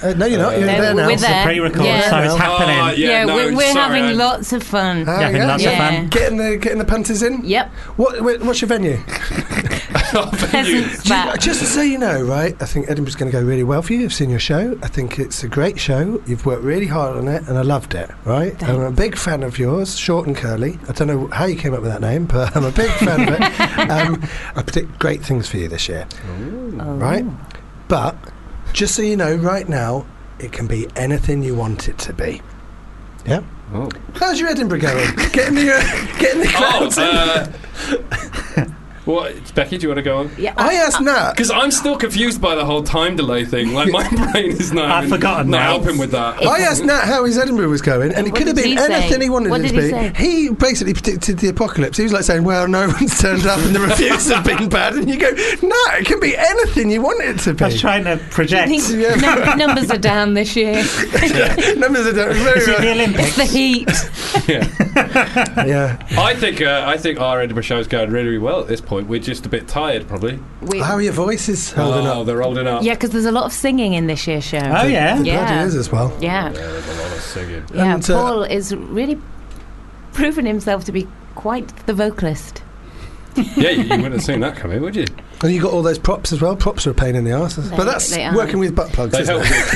[0.03, 0.53] Uh, no, you're not.
[0.59, 1.07] You're No, there now.
[1.07, 1.45] we're It's a there.
[1.45, 2.11] pre-record, Yeah.
[2.11, 3.01] so it's Oh, happening.
[3.03, 5.05] yeah, Yeah, no, we're, we're sorry, I- having lots of fun.
[5.07, 5.47] Having yeah?
[5.47, 5.71] lots Yeah.
[5.73, 6.09] of fun.
[6.09, 7.45] Getting the getting the punters in.
[7.45, 8.99] Yep, What, what what's your venue?
[10.11, 11.39] peasants Do you- back.
[11.41, 12.57] just so you know, right?
[12.61, 14.05] I think Edinburgh's going to go really well for you.
[14.05, 14.77] I've seen your show.
[14.83, 16.21] I think it's a great show.
[16.27, 18.11] You've worked really hard on it, and I loved it.
[18.25, 18.53] Right?
[18.59, 18.65] Thanks.
[18.75, 20.79] I'm a big fan of yours, short and curly.
[20.89, 23.29] I don't know how you came up with that name, but I'm a big fan
[23.29, 23.41] of it.
[23.91, 24.23] Um,
[24.57, 26.07] I predict great things for you this year.
[26.77, 27.25] Right?
[27.89, 28.17] But
[28.73, 30.07] just so you know, right now,
[30.39, 32.41] it can be anything you want it to be.
[33.27, 33.43] Yeah.
[33.73, 35.15] Oh, How's your Edinburgh going?
[35.33, 37.05] getting the uh, getting the crowds in.
[37.05, 38.75] uh,
[39.07, 40.31] what, Becky, do you want to go on?
[40.39, 41.33] Yeah, I asked Nat.
[41.33, 43.73] Because I'm still confused by the whole time delay thing.
[43.73, 44.91] Like my brain is not.
[44.91, 45.65] I've forgotten not now.
[45.79, 46.43] helping with that.
[46.47, 48.73] I asked Nat how his Edinburgh was going, and it What could have did been
[48.73, 48.93] he say?
[48.95, 49.91] anything he wanted What it did to he be.
[49.91, 50.13] say?
[50.17, 51.97] He basically predicted the apocalypse.
[51.97, 54.95] He was like saying, "Well, no one's turned up, and the reviews have been bad."
[54.95, 57.81] And you go, "No, it can be anything you want it to be." I was
[57.81, 58.69] trying to I project.
[58.69, 59.15] think Yeah.
[59.17, 60.75] num- numbers are down this year.
[61.77, 62.35] Numbers are down.
[62.35, 62.95] Very Is it the well.
[62.95, 63.37] Olympics?
[63.37, 63.89] the heat.
[64.49, 65.65] Yeah.
[65.67, 66.07] Yeah.
[66.19, 68.81] I think uh, I think our Edinburgh show is going really, really well at this
[68.91, 69.09] point.
[69.09, 70.41] We're just a bit tired, probably.
[70.63, 72.27] We, How are your voices holding oh, up?
[72.27, 72.83] they're holding up.
[72.83, 74.59] yeah, because there's a lot of singing in this year's show.
[74.59, 75.15] Oh yeah.
[75.15, 75.65] Bloody yeah.
[75.65, 76.13] is as well.
[76.21, 77.65] Yeah, Yeah, there's a lot of singing.
[77.73, 77.95] yeah.
[77.95, 79.17] And, uh, Paul is really
[80.13, 82.65] proven himself to be quite the vocalist.
[83.37, 85.07] yeah, you, you wouldn't have seen that coming, would you?
[85.43, 86.55] And you got all those props as well.
[86.55, 89.13] Props are a pain in the arse, but that's working with butt plugs.
[89.13, 89.75] They Isn't help it?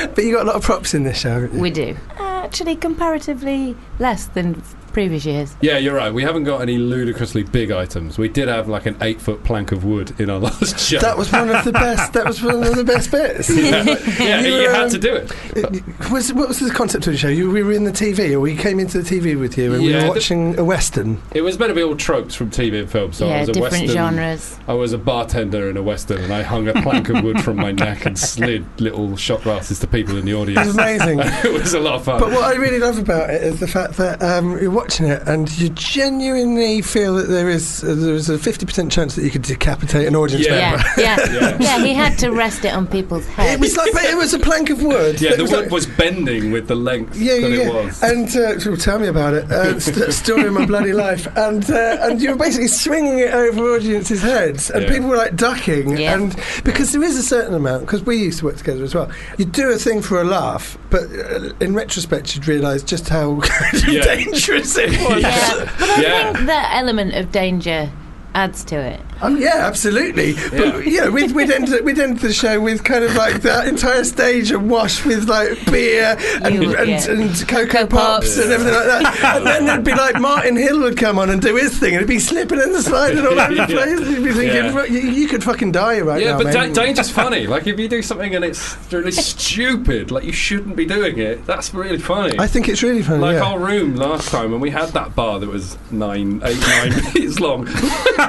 [0.00, 0.08] me.
[0.14, 1.34] But you got a lot of props in this show.
[1.34, 1.60] haven't you?
[1.60, 1.94] We do.
[2.18, 5.56] Actually, comparatively less than previous years.
[5.60, 6.12] Yeah, you're right.
[6.12, 8.18] We haven't got any ludicrously big items.
[8.18, 10.98] We did have like an eight foot plank of wood in our last show.
[11.00, 12.12] That was one of the best.
[12.12, 13.50] That was one of the best bits.
[13.56, 13.82] yeah,
[14.24, 15.32] yeah You, you, um, had to do it.
[15.56, 17.28] It- was what was the concept of the show?
[17.28, 19.82] You we were in the TV, or we came into the TV with you, and
[19.82, 21.20] we Yeah, were the- watching a western.
[21.32, 23.12] It was meant to be all tropes from TV and film.
[23.12, 23.88] So I yeah, was a different western.
[23.88, 24.58] genres.
[24.68, 27.56] I was a bartender in a western, and I hung a plank of wood from
[27.56, 30.60] my neck and slid little shot glasses to people in the audience.
[30.60, 31.20] It was amazing.
[31.22, 32.20] it was a lot of fun.
[32.20, 35.22] But what I really love about it is the fact that um, you're watching it
[35.28, 39.30] and you genuinely feel that there is uh, there is a 50% chance that you
[39.30, 40.70] could decapitate an audience Yeah.
[40.72, 40.84] member.
[41.00, 41.56] Yeah, yeah, Yeah.
[41.60, 41.84] yeah.
[41.84, 43.54] He had to rest it on people's heads.
[43.54, 45.20] It was like it was a plank of wood.
[45.20, 47.84] yeah, the was wood like- was bending with the length Yeah, that yeah, it yeah.
[47.84, 48.02] was.
[48.02, 49.50] And uh, so tell me about it.
[49.50, 51.26] Uh, st- story of my bloody life.
[51.36, 54.90] And uh, and you were basically swinging it over audiences' heads, and Yeah.
[54.92, 55.96] people were like ducking.
[55.96, 56.14] Yeah.
[56.14, 59.10] And because there is a certain amount, because we used to work together as well.
[59.38, 63.40] You do a thing for a laugh, but uh, in retrospect, you'd realise just how
[63.40, 64.02] kind of Yeah.
[64.04, 65.22] dangerous course.
[65.22, 66.32] Yeah, but I Yeah.
[66.32, 67.90] think the element of danger
[68.34, 69.00] adds to it.
[69.20, 70.32] Um, yeah, absolutely.
[70.50, 73.68] But you know, we'd, we'd end we'd end the show with kind of like that
[73.68, 77.10] entire stage awash with like beer and You- and, yeah.
[77.10, 78.38] and cocoa Cocoa pops Pops.
[78.38, 79.36] and everything like that.
[79.36, 81.96] And then it'd be like Martin Hill would come on and do his thing, and
[81.96, 84.00] it'd be slipping and sliding all over the place.
[84.00, 84.84] And you'd be thinking, Yeah.
[84.84, 87.46] You, you could fucking die right Yeah, now, but mate." da- danger's funny.
[87.46, 91.46] Like if you do something and it's really stupid, like you shouldn't be doing it.
[91.46, 92.36] That's really funny.
[92.38, 93.20] I think it's really funny.
[93.20, 93.42] like yeah.
[93.44, 97.38] our room last time when we had that bar that was nine, eight, nine minutes
[97.38, 97.66] long.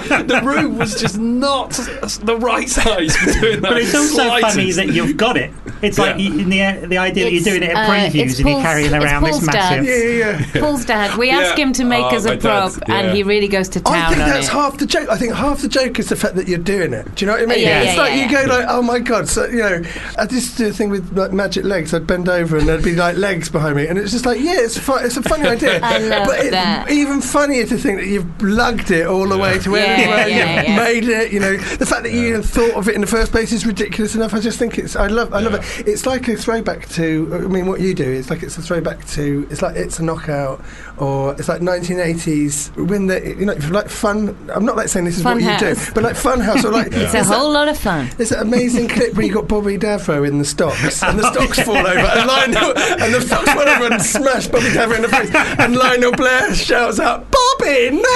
[0.28, 3.70] the room was just not the right size for doing that.
[3.70, 4.56] But it's also slightest.
[4.56, 5.52] funny that you've got it.
[5.82, 8.40] It's like you, in the the idea that you're doing it at uh, previews it's
[8.40, 9.86] and you're Paul's- carrying it's around this Paul's massive.
[9.86, 9.86] dad.
[9.86, 10.62] yeah, yeah, yeah.
[10.62, 11.40] Paul's dad, we Yeah.
[11.40, 12.96] ask him to make Oh, us a prop, yeah.
[13.00, 13.94] and he really goes to town.
[13.96, 14.52] I town think on that's it.
[14.52, 15.10] half the joke.
[15.10, 17.14] I think half the joke is the fact that you're doing it.
[17.16, 17.60] Do you know what I mean?
[17.60, 19.28] Yeah, it's yeah, like yeah, you go like, oh my god.
[19.28, 19.82] So you know,
[20.18, 21.94] I just do a thing with like magic legs.
[21.94, 24.56] I'd bend over and there'd be like legs behind me, and it's just like, yeah,
[24.60, 25.80] it's fu- it's a funny idea.
[25.84, 26.90] I love but it, that.
[26.90, 30.68] even funnier to think that you've lugged it all the way to Yeah, yeah, you've
[30.70, 30.78] yeah.
[30.78, 31.32] made it.
[31.32, 33.66] You know, the fact that you even thought of it in the first place is
[33.66, 34.34] ridiculous enough.
[34.34, 34.96] I just think it's.
[34.96, 35.34] I love.
[35.34, 35.88] I love it.
[35.88, 37.30] It's like a throwback to.
[37.34, 38.10] I mean, what you do.
[38.10, 39.48] It's like it's a throwback to.
[39.50, 40.62] It's like it's a knockout,
[40.98, 44.36] or it's like 1980s when the you know like fun.
[44.54, 46.96] I'm not like saying this is what you do, but like Funhouse or like It's
[46.96, 48.10] a there's that- whole lot of fun.
[48.18, 51.60] there's that amazing clip where you got Bobby Davro in the stocks, and the stocks
[51.62, 55.10] fall over, and Lionel, and the stocks fall over and smash Bobby Davro in the
[55.10, 58.04] face, and Lionel Blair shouts out, "Bobby, no!"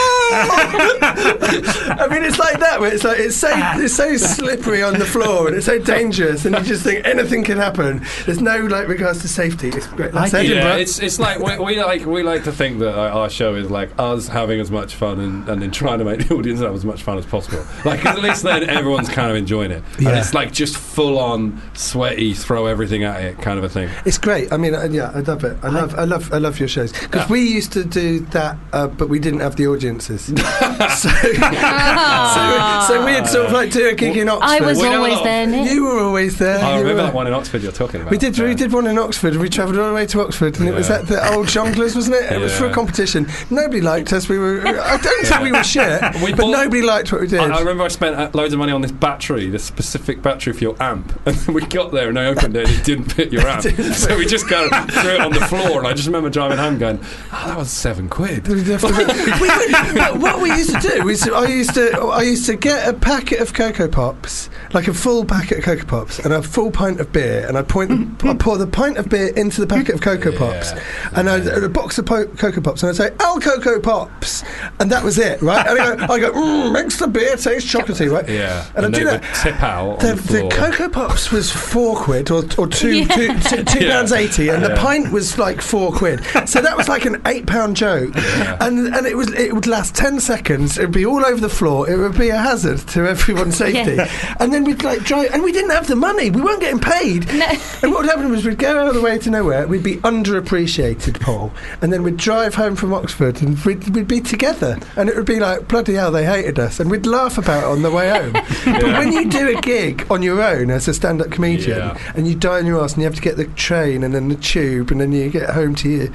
[2.00, 5.06] I mean, it's like that, where it's like it's so it's so slippery on the
[5.06, 8.06] floor, and it's so dangerous, and you just think anything can happen.
[8.26, 9.70] There's no like regards to safety.
[9.70, 10.12] It's great.
[10.12, 13.18] That's I- Yeah, it's it's like we, we like we like to think that uh,
[13.20, 16.28] our show is like us having as much fun and, and then trying to make
[16.28, 17.66] the audience have as much fun as possible.
[17.86, 20.10] Like 'cause at least then everyone's kind of enjoying it, Yeah.
[20.10, 23.90] and it's like just full on sweaty, throw everything at it kind of a thing.
[24.06, 24.52] It's great.
[24.52, 25.58] I mean, uh, yeah, I love it.
[25.64, 27.32] I love, I love, I love your shows because Yeah.
[27.32, 30.26] we used to do that, uh, but we didn't have the audiences.
[30.26, 30.34] so,
[31.10, 34.64] so, so we'd sort of like do a gig in Oxford.
[34.64, 35.72] I was We always there, Nick.
[35.72, 36.60] You were always there.
[36.60, 38.12] I you remember were- that one in Oxford you're talking about.
[38.12, 38.38] We did.
[38.40, 39.36] We did one in Oxford.
[39.36, 42.16] We travelled all the way to Oxford, and it was at the old Jongleurs, wasn't
[42.18, 42.32] it?
[42.32, 43.28] It was for a competition.
[43.50, 44.28] Nobody liked us.
[44.30, 44.62] We were.
[44.68, 47.40] I don't think we were shit, We but bought- nobody liked what we did.
[47.40, 50.54] I, I remember I spent uh, loads of money on this battery, this specific battery
[50.54, 53.06] for your amp, and then we got there and I opened it, and it didn't
[53.12, 55.80] fit your amp, so we just kind of threw it on the floor.
[55.80, 57.00] And I just remember driving home going,
[57.32, 60.80] "Oh, that was seven quid." We have to- we would- but what we used to
[60.80, 64.88] do is I used to I used to get a packet of Coco Pops, like
[64.88, 68.20] a full packet of Coco Pops, and a full pint of beer, and I'd point
[68.20, 70.72] the, I'd pour the pint of beer into the packet of Coco Pops,
[71.14, 74.44] and I'd, a box of po- Cocoa Pops, and I'd say, "Al Cocoa Pops,"
[74.80, 75.66] and that was it, right?
[75.68, 78.28] And I go, I go mm, makes the beer taste chocolatey, right?
[78.28, 79.24] Yeah, and, I'd do that.
[79.42, 80.50] tip out The, the the.
[80.50, 83.08] Coco Pops was four quid or, or two, Yeah.
[83.16, 83.94] two, two, two Yeah.
[83.98, 86.24] pounds eighty, and the pint was like four quid.
[86.48, 89.96] So that was like an eight pound joke, and and it was it would last
[89.96, 90.78] ten seconds.
[90.78, 91.90] It would be all over the floor.
[91.90, 93.96] It would be a hazard to everyone's safety.
[93.96, 94.36] Yeah.
[94.40, 96.30] And then we'd like drive, and we didn't have the money.
[96.30, 97.28] We weren't getting paid.
[97.34, 97.46] No.
[97.84, 99.68] And what would happen was we'd go out of the way to nowhere.
[99.68, 104.22] We'd be underappreciated, Paul, and then we'd drive home from Oxford, and we'd, we'd be
[104.22, 107.64] together, and it would be like bloody hell, they hated us, and we'd laugh about
[107.64, 108.34] it on the way home.
[108.66, 112.14] But when you do a gig on your own as a stand-up comedian, Yeah.
[112.16, 114.28] and you die on your ass, and you have to get the train and then
[114.30, 116.08] the tube, and then you get home to your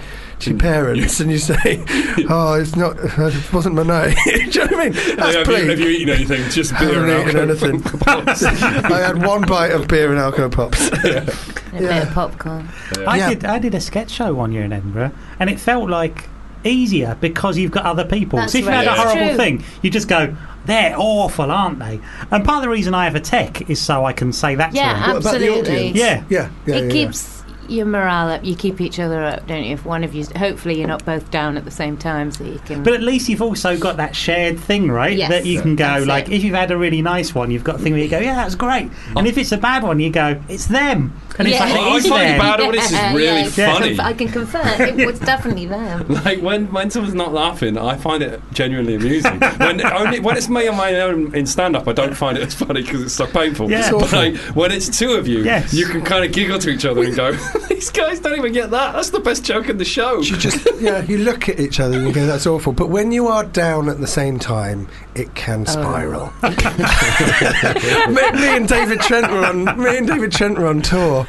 [0.42, 1.84] to your parents, and you say,
[2.28, 4.92] "Oh, it's not, it wasn't my night." do you know what I mean?
[5.16, 6.50] That's have, you, have you eaten anything?
[6.50, 8.20] Just beer haven't and eaten alcohol.
[8.20, 8.82] anything.
[8.92, 10.88] I had one bite of beer and alcohol pops.
[10.88, 11.34] A bit
[11.82, 12.02] Yeah.
[12.02, 12.68] of popcorn.
[13.06, 13.28] I Yeah.
[13.30, 13.44] did.
[13.44, 16.28] I did a sketch show one year in Edinburgh, and it felt like
[16.64, 18.38] easier because you've got other people.
[18.38, 18.86] That's so if you right.
[18.86, 19.36] had a horrible True.
[19.36, 22.00] thing, you just go, "They're awful, aren't they?"
[22.30, 24.72] And part of the reason I have a tech is so I can say that
[24.74, 25.00] Yeah, to them.
[25.00, 25.76] What about the Absolutely.
[25.76, 25.96] audience?
[25.96, 26.22] Yeah.
[26.28, 26.74] yeah, yeah.
[26.76, 28.44] it yeah, keeps your morale up.
[28.44, 29.74] You keep each other up, don't you?
[29.74, 32.58] If one of you, hopefully, you're not both down at the same time, so you
[32.60, 32.82] can.
[32.82, 35.16] But at least you've also got that shared thing, right?
[35.16, 36.34] Yes, that you can go like, it.
[36.34, 38.34] if you've had a really nice one, you've got a thing where you go, "Yeah,
[38.34, 39.16] that's great," mm.
[39.16, 41.64] and if it's a bad one, you go, "It's them," and it's Yeah.
[41.64, 43.72] like, Oh, "It is I find them." it bad audience is really Yeah, Yeah.
[43.74, 44.00] funny.
[44.00, 46.06] I can confirm it was definitely them.
[46.24, 49.38] Like when, when someone's not laughing, I find it genuinely amusing.
[49.58, 52.44] when only when it's me on my own in stand up, I don't find it
[52.46, 53.70] as funny because it's so painful.
[53.70, 53.90] Yeah.
[53.90, 55.72] But like, when it's two of you, Yes.
[55.74, 57.32] you can kind of giggle to each other and go,
[57.68, 58.92] "These guys don't even get that.
[58.94, 61.96] That's the best joke in the show." You just yeah, you look at each other
[61.98, 65.34] and you go, "That's awful." But when you are down at the same time, it
[65.34, 65.70] can oh.
[65.72, 66.32] spiral.
[66.42, 71.21] me, me and David Trent were on me and David Trent were on tour,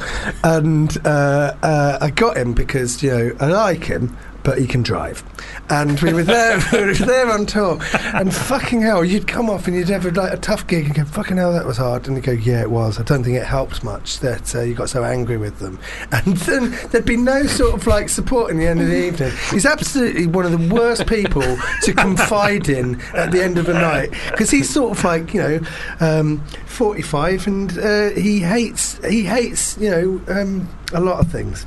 [0.44, 4.16] and uh, uh, I got him because you know I like him.
[4.44, 5.24] But he can drive.
[5.70, 7.80] And we were there, we were there on tour,
[8.14, 10.96] and fucking hell, you'd come off and you'd have a, like a tough gig and
[10.96, 12.08] go, fucking hell, that was hard.
[12.08, 13.00] And you go, yeah, it was.
[13.00, 15.80] I don't think it helped much that uh, you got so angry with them.
[16.14, 19.32] And then there'd be no sort of like support in the end of the evening.
[19.50, 23.74] He's absolutely one of the worst people to confide in at the end of a
[23.74, 25.60] night because he's sort of like, you know,
[26.00, 31.66] um, 45 and uh, he hates, he hates, you know, um, a lot of things.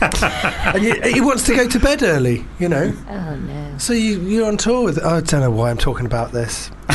[0.22, 2.92] and you, he wants to go to bed early, you know.
[3.08, 3.78] Oh no.
[3.78, 5.02] So you, you're on tour with.
[5.04, 6.70] I don't know why I'm talking about this.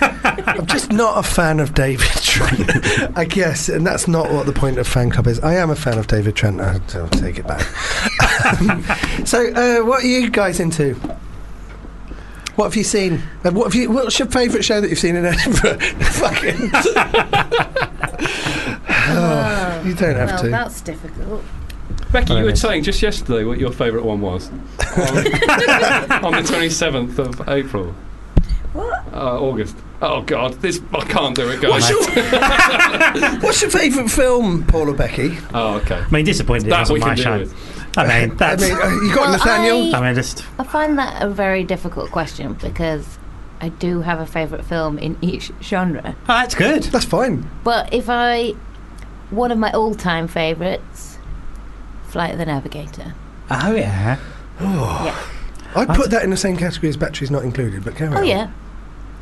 [0.00, 2.68] I'm just not a fan of David Trent,
[3.16, 5.38] I guess, and that's not what the point of fan club is.
[5.40, 6.60] I am a fan of David Trent.
[6.60, 7.64] I'll, I'll take it back.
[8.60, 8.82] Um,
[9.24, 10.94] so, uh, what are you guys into?
[12.56, 13.22] What have you seen?
[13.44, 13.90] Uh, what have you?
[13.90, 15.78] What's your favourite show that you've seen in Edinburgh?
[15.78, 16.70] Fucking.
[19.14, 20.48] Oh, you don't have well, to.
[20.48, 21.44] that's difficult.
[22.12, 27.18] Becky, you were saying just yesterday what your favourite one was on, on the 27th
[27.18, 27.94] of April.
[28.74, 29.02] What?
[29.12, 29.76] Uh, August.
[30.00, 31.70] Oh God, this I can't do it, guys.
[31.70, 35.38] What's your, what's your favourite film, Paula Becky?
[35.54, 35.96] Oh, okay.
[35.96, 37.38] I mean, disappointed it That wasn't we my can deal show.
[37.38, 37.98] with.
[37.98, 38.62] I mean, I that's.
[38.62, 39.94] mean, uh, you got Well, Nathaniel.
[39.94, 43.18] I- I mean, just I find that a very difficult question because
[43.60, 46.16] I do have a favourite film in each genre.
[46.16, 46.82] oh, that's good.
[46.84, 47.48] That's fine.
[47.64, 48.54] But if I.
[49.30, 51.11] One of my all time favourites,
[52.12, 53.14] Flight of the Navigator.
[53.50, 54.18] Oh yeah.
[54.60, 55.18] Yeah.
[55.74, 58.26] I'd put that in the same category as batteries not included, but carry Oh, on.
[58.26, 58.50] yeah.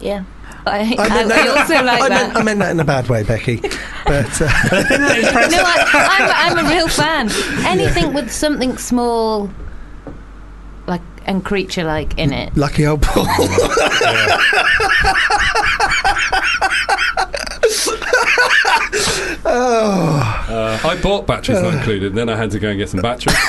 [0.01, 0.25] Yeah.
[0.67, 2.23] I, I, I, meant I that, also like I that.
[2.27, 3.63] Meant, I meant that in a bad way, Becky.
[4.07, 7.31] But uh, no, I, I'm, I'm a real fan.
[7.65, 9.49] Anything with something small,
[11.21, 12.57] like and creature-like in it.
[12.57, 13.27] lucky old Paul.
[19.45, 23.01] oh, Uh, I bought batteries not included, then I had to go and get some
[23.01, 23.37] batteries.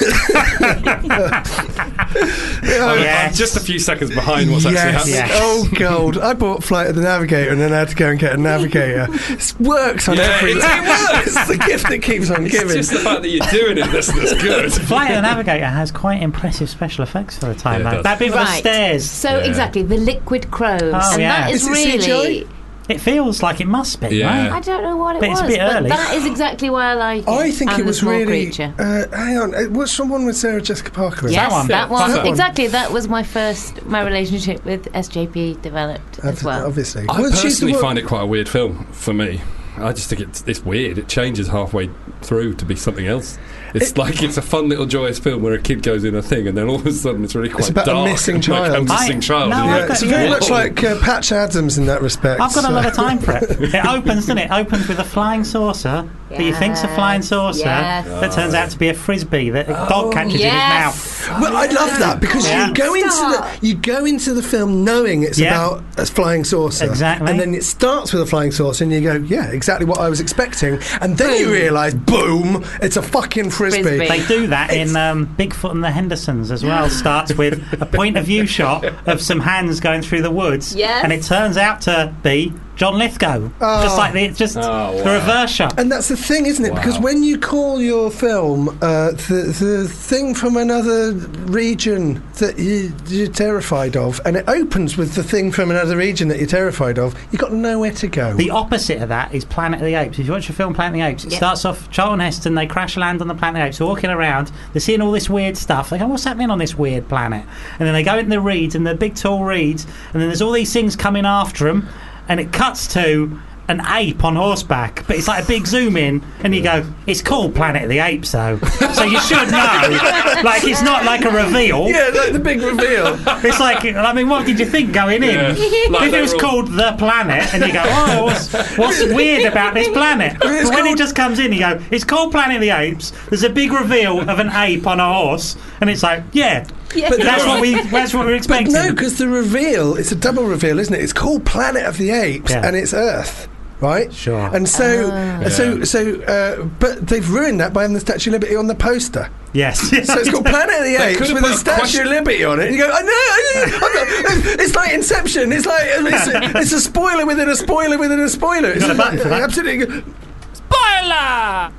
[2.14, 3.32] I'm, Yes.
[3.32, 4.94] I'm just a few seconds behind what's actually yes.
[4.94, 5.16] happening.
[5.16, 5.32] Yes.
[5.34, 6.18] Oh, gold.
[6.18, 8.38] I bought Flight of the Navigator and then I had to go and get a
[8.38, 9.08] navigator.
[9.10, 11.36] It works on Yeah, every it- it works.
[11.42, 12.76] It's the gift that keeps on It's giving.
[12.78, 14.72] just the fact that you're doing it that's, that's good.
[14.74, 17.82] Flight of the Navigator has quite impressive special effects for the time.
[17.82, 17.96] Yeah, it though.
[17.98, 18.04] does.
[18.04, 18.60] that bit with the Right.
[18.60, 19.46] stairs, So Yeah.
[19.46, 21.42] exactly the liquid crows, Oh, and yeah.
[21.42, 22.00] that is, Is it really.
[22.42, 22.48] CGI?
[22.90, 24.28] it feels like it must be, Yeah.
[24.50, 24.52] right?
[24.52, 25.90] I don't know what it But it's a bit but early.
[25.90, 27.30] that is exactly why I like it.
[27.30, 28.26] I think and it was small really.
[28.48, 28.74] creature.
[28.78, 29.56] Uh, hang on.
[29.56, 31.28] uh, What's the one with Sarah Jessica Parker?
[31.28, 31.34] in?
[31.34, 31.68] Yes, that one.
[31.68, 32.12] that Yeah, one.
[32.12, 32.28] that one.
[32.28, 33.86] Exactly, that was my first.
[33.86, 36.66] My relationship with SJP developed as well.
[36.66, 37.06] Obviously.
[37.08, 39.40] I Well, personally find it quite a weird film for me.
[39.78, 40.98] I just think it's, it's weird.
[40.98, 41.90] It changes halfway
[42.22, 43.38] through to be something else.
[43.74, 46.22] It's It- like it's a fun little joyous film where a kid goes in a
[46.22, 48.48] thing and then all of a sudden it's really quite it's about a missing and
[48.50, 48.76] like child.
[48.76, 49.50] a missing I- child.
[49.50, 50.30] no, and I've you're Yeah, got- it's very yeah.
[50.30, 52.42] much like uh, Patch Adams in that respect.
[52.42, 53.44] I've got a lot of time for it.
[53.74, 54.46] It opens, doesn't it?
[54.46, 58.06] It opens with a flying saucer that you think's a flying saucer yes.
[58.06, 60.54] that turns out to be a frisbee that a dog catches yes.
[60.54, 61.42] in his mouth.
[61.42, 62.68] Well, I love that because Yeah.
[62.68, 65.50] you go into the you go into the film knowing it's Yeah.
[65.56, 67.30] about a flying saucer, Exactly.
[67.30, 70.10] and then it starts with a flying saucer, and you go, "Yeah, exactly what I
[70.10, 73.84] was expecting," and then you realise, boom, it's a fucking frisbee.
[73.84, 74.08] Frisbee.
[74.08, 76.90] They do that in um, Bigfoot and the Hendersons as well.
[77.02, 81.04] Starts with a point of view shot of some hands going through the woods, Yes.
[81.04, 83.48] and it turns out to be John Lithgow.
[83.62, 83.84] Oh.
[83.84, 85.80] Just like the, it's just Oh, the reverse shot.
[85.80, 86.74] And that's the thing, isn't it?
[86.74, 91.12] Because when you call your film uh, the, the thing from another
[91.46, 96.28] region that you, you're terrified of, and it opens with the thing from another region
[96.30, 98.34] that you're terrified of, you've got nowhere to go.
[98.34, 100.18] The opposite of that is Planet of the Apes.
[100.18, 101.38] If you watch the film Planet of the Apes, it Yeah.
[101.38, 104.10] starts off Charlton Heston, they crash land on the Planet of the Apes, they're walking
[104.10, 105.92] around, they're seeing all this weird stuff.
[105.92, 107.46] They go, What's happening on this weird planet?
[107.78, 110.42] And then they go into the reeds, and the big tall reeds, and then there's
[110.42, 111.88] all these things coming after them,
[112.32, 116.22] and it cuts to an ape on horseback, but it's like a big zoom in,
[116.44, 118.58] and you go, It's called Planet of the Apes, though.
[118.58, 119.82] so you should know.
[120.44, 121.88] like, it's not like a reveal.
[121.88, 123.18] yeah, like the big reveal.
[123.46, 125.30] It's like, I mean, what did you think going in?
[125.36, 125.48] Yeah.
[125.90, 129.46] Like if it was all- called The Planet, and you go, oh, what's, what's weird
[129.52, 130.38] about this planet?
[130.40, 133.12] But when called- it just comes in, you go, it's called Planet of the Apes.
[133.30, 137.20] There's a big reveal of an ape on a horse, and it's like, yeah, But
[137.20, 138.74] that's what we that's what we're But expecting.
[138.74, 141.02] no, because the reveal, it's a double reveal, isn't it?
[141.02, 142.66] It's called Planet of the Apes, Yeah.
[142.66, 143.48] and it's Earth.
[143.80, 144.48] Right, Sure.
[144.54, 145.50] and so, Ah.
[145.50, 145.84] so, Yeah.
[145.86, 149.28] so, uh, but they've ruined that by having the Statue of Liberty on the poster.
[149.54, 149.80] yes.
[149.90, 152.44] So it's called Planet of the Apes with a put a Statue question- of Liberty
[152.44, 152.68] on it.
[152.68, 154.52] And you go, I know, I know.
[154.64, 155.52] It's like Inception.
[155.52, 158.70] It's like it's a, it's a spoiler within a spoiler within a spoiler.
[158.70, 159.50] It's got a button for that.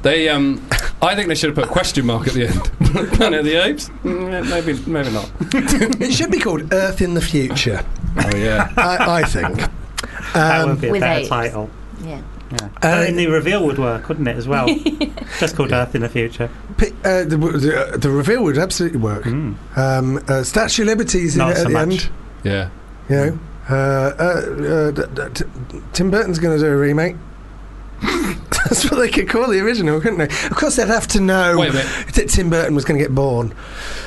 [0.02, 0.60] They, um,
[1.02, 2.62] I think they should have put a question mark at the end.
[3.14, 3.88] Planet of the Apes?
[4.04, 5.30] Mm, maybe, maybe not.
[6.00, 7.84] It should be called Earth in the Future.
[8.16, 8.72] Oh yeah.
[8.76, 9.56] I, I think.
[10.34, 11.28] that Um, would be a With better apes.
[11.28, 11.70] title.
[12.04, 12.22] Yeah.
[12.52, 12.68] Yeah.
[12.82, 14.68] Uh, and the reveal would work, wouldn't it, as well?
[15.40, 16.50] Just called Earth in the future.
[16.76, 19.24] P- uh, the, the, the reveal would absolutely work.
[19.24, 19.56] Mm.
[19.76, 21.82] Um, uh, Statue of Liberty's in Not it at so the much.
[22.04, 22.10] end.
[22.44, 22.68] Yeah.
[23.08, 23.38] You know,
[23.70, 25.22] uh, uh, uh, d- d-
[25.70, 27.16] t- Tim Burton's going to do a remake.
[28.64, 30.24] That's what they could call the original, couldn't they?
[30.46, 32.06] Of course, they'd have to know Wait a minute.
[32.14, 33.48] that Tim Burton was going to get born.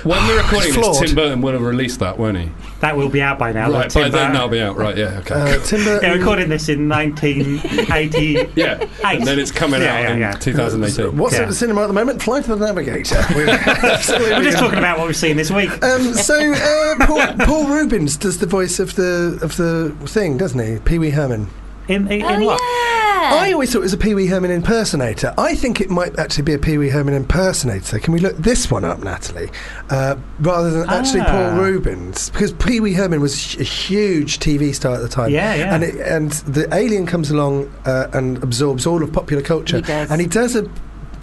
[0.04, 1.06] When we're recording It's this, flawed.
[1.08, 2.50] Tim Burton will have released that, won't he?
[2.80, 3.70] That will be out by now.
[3.72, 4.34] right, Tim by then Burton.
[4.34, 4.78] that'll be out.
[4.78, 5.36] Right, yeah, okay.
[5.36, 6.20] Uh, Tim Yeah, Burton.
[6.20, 8.52] recording this in 1980.
[8.56, 10.32] yeah, and then it's coming Yeah, out yeah, in yeah.
[10.34, 11.18] 2018.
[11.18, 11.41] What's Yeah.
[11.43, 12.22] at the cinema at the moment?
[12.22, 13.24] Flight of the Navigator.
[13.36, 15.70] We're absolutely We're just talking about what we've seen this week.
[15.84, 20.60] Um, so uh, Paul, Paul Reubens does the voice of the of the thing, doesn't
[20.60, 20.80] he?
[20.80, 21.48] Pee Wee Herman.
[21.88, 22.59] In, in, Oh, in what?
[22.61, 23.31] yeah.
[23.33, 25.33] I always thought it was a Pee Wee Herman impersonator.
[25.38, 27.97] I think it might actually be a Pee Wee Herman impersonator.
[27.99, 29.49] Can we look this one up, Natalie,
[29.89, 31.25] uh, rather than actually Ah.
[31.31, 32.29] Paul Reubens?
[32.29, 35.31] Because Pee Wee Herman was a huge TV star at the time.
[35.31, 35.73] Yeah, yeah.
[35.73, 39.77] And it, and the alien comes along uh, and absorbs all of popular culture.
[39.77, 40.11] He does.
[40.11, 40.69] And he does a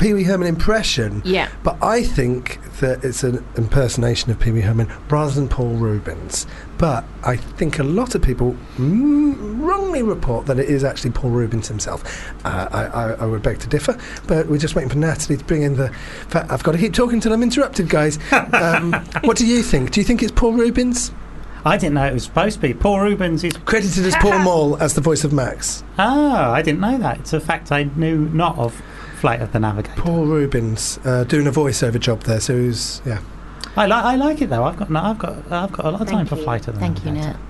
[0.03, 1.23] Pee Wee Herman impression.
[1.25, 1.49] Yeah.
[1.63, 6.45] But I think that it's an impersonation of Pee Wee Herman rather than Paul Reubens.
[6.77, 11.31] But I think a lot of people mm, wrongly report that it is actually Paul
[11.31, 12.35] Reubens himself.
[12.45, 13.97] Uh, I, I, I would beg to differ,
[14.27, 15.91] but we're just waiting for Natalie to bring in the.
[16.29, 18.19] fa- I've got to keep talking till I'm interrupted, guys.
[18.53, 18.93] Um,
[19.23, 19.93] what do you think?
[19.93, 21.11] Do you think it's Paul Reubens?
[21.65, 22.75] I didn't know it was supposed to be.
[22.75, 23.53] Paul Reubens is.
[23.65, 25.85] Credited as Paul Mall as the voice of Max.
[25.99, 27.21] Oh, I didn't know that.
[27.21, 28.83] It's a fact I knew not of
[29.23, 30.01] Flight of the Navigator.
[30.03, 33.21] Paul Reubens uh, doing a voiceover job there, so who's yeah.
[33.77, 34.65] I like I like it though.
[34.65, 36.37] I've got no, I've got I've got a lot of time Thank for.
[36.37, 37.05] Flight of the Navigator.
[37.05, 37.39] Thank you, Navigator.
[37.39, 37.49] Nat.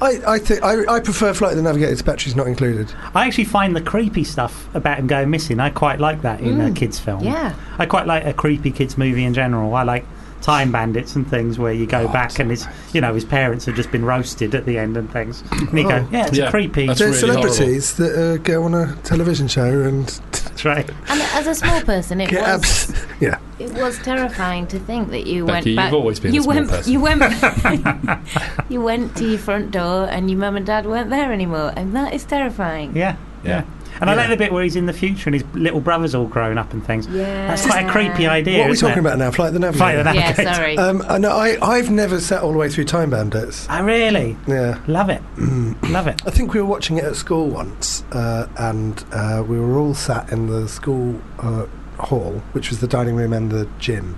[0.00, 2.92] I, I think I, I prefer Flight of the Navigator to batteries not included.
[3.14, 5.60] I actually find the creepy stuff about him going missing.
[5.60, 6.76] I quite like that in a Mm.
[6.76, 7.22] kids film.
[7.22, 7.54] Yeah.
[7.78, 9.72] I quite like a creepy kids movie in general.
[9.74, 10.04] I like
[10.44, 13.64] Time Bandits and things where you go Oh, back and his you know his parents
[13.64, 15.42] have just been roasted at the end and things.
[15.50, 15.88] And you Oh.
[15.88, 16.48] go, yeah, it's Yeah.
[16.48, 16.86] a creepy.
[16.86, 20.06] That's There's really celebrities that uh, go on a television show and
[20.44, 20.88] That's right.
[21.08, 23.38] And as a small person, it get was abs- yeah.
[23.58, 25.84] it was terrifying to think that you Becky, went back.
[25.92, 26.92] you've always been a you small went, person.
[26.92, 27.22] You went.
[28.68, 31.96] you went to your front door, and your mum and dad weren't there anymore, and
[31.96, 32.94] that is terrifying.
[32.94, 33.50] Yeah, Yeah.
[33.50, 33.62] yeah.
[34.00, 34.20] And I Yeah.
[34.20, 36.72] like the bit where he's in the future and his little brother's all grown up
[36.72, 37.06] and things.
[37.06, 37.48] Yeah.
[37.48, 38.58] That's quite a creepy idea.
[38.58, 39.00] what are we talking it?
[39.00, 39.30] about now?
[39.30, 39.78] Flight of the Navigator.
[39.78, 40.76] Flight of the Yeah, sorry.
[40.78, 43.68] Um, I know I, I've never sat all the way through Time Bandits.
[43.68, 44.78] I really Yeah.
[44.86, 45.22] love it.
[45.90, 46.22] love it.
[46.26, 49.94] I think we were watching it at school once, uh, and uh, we were all
[49.94, 51.66] sat in the school uh,
[51.98, 54.16] hall, which was the dining room and the gym.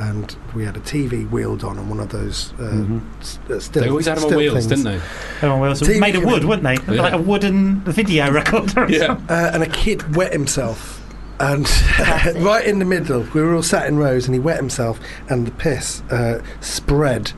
[0.00, 3.00] And we had a TV wheeled on on one of those uh, Mhm.
[3.20, 3.82] s- uh, still.
[3.82, 4.66] They always had them on wheels, things.
[4.68, 5.00] didn't they?
[5.38, 6.94] Everyone Wilson TV made of wood, coming- wouldn't they?
[6.94, 7.02] Yeah.
[7.02, 8.86] Like a wooden video recorder.
[8.88, 9.16] Yeah.
[9.28, 10.94] Uh, and a kid wet himself.
[11.40, 11.68] And
[12.36, 15.46] right in the middle, we were all sat in rows, and he wet himself, and
[15.46, 17.32] the piss uh, spread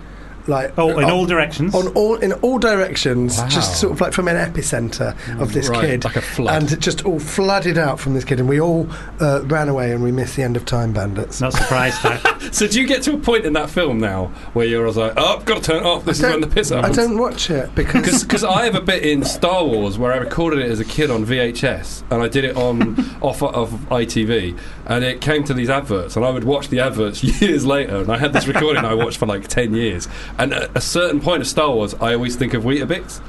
[0.50, 1.74] like Oh, in on- all directions.
[1.74, 3.48] on all in all directions, Wow.
[3.48, 6.54] just sort of like from an epicenter of this Right, kid, like a flood.
[6.62, 8.86] and it just all flooded out from this kid, and we all
[9.20, 11.40] uh, ran away, and we missed the end of Time Bandits.
[11.40, 12.18] Not surprised though.
[12.52, 15.36] So do you get to a point in that film now where you're like, oh,
[15.36, 16.04] I've got to turn it off.
[16.04, 18.74] This is I when the don't- piss I don't watch it because Because I have
[18.74, 22.20] a bit in Star Wars where I recorded it as a kid on VHS and
[22.22, 26.30] I did it on off of ITV and it came to these adverts and I
[26.30, 29.46] would watch the adverts years later and I had this recording I watched for like
[29.46, 30.08] 10 years
[30.40, 33.20] and at a certain point of Star Wars I always think of Weetabix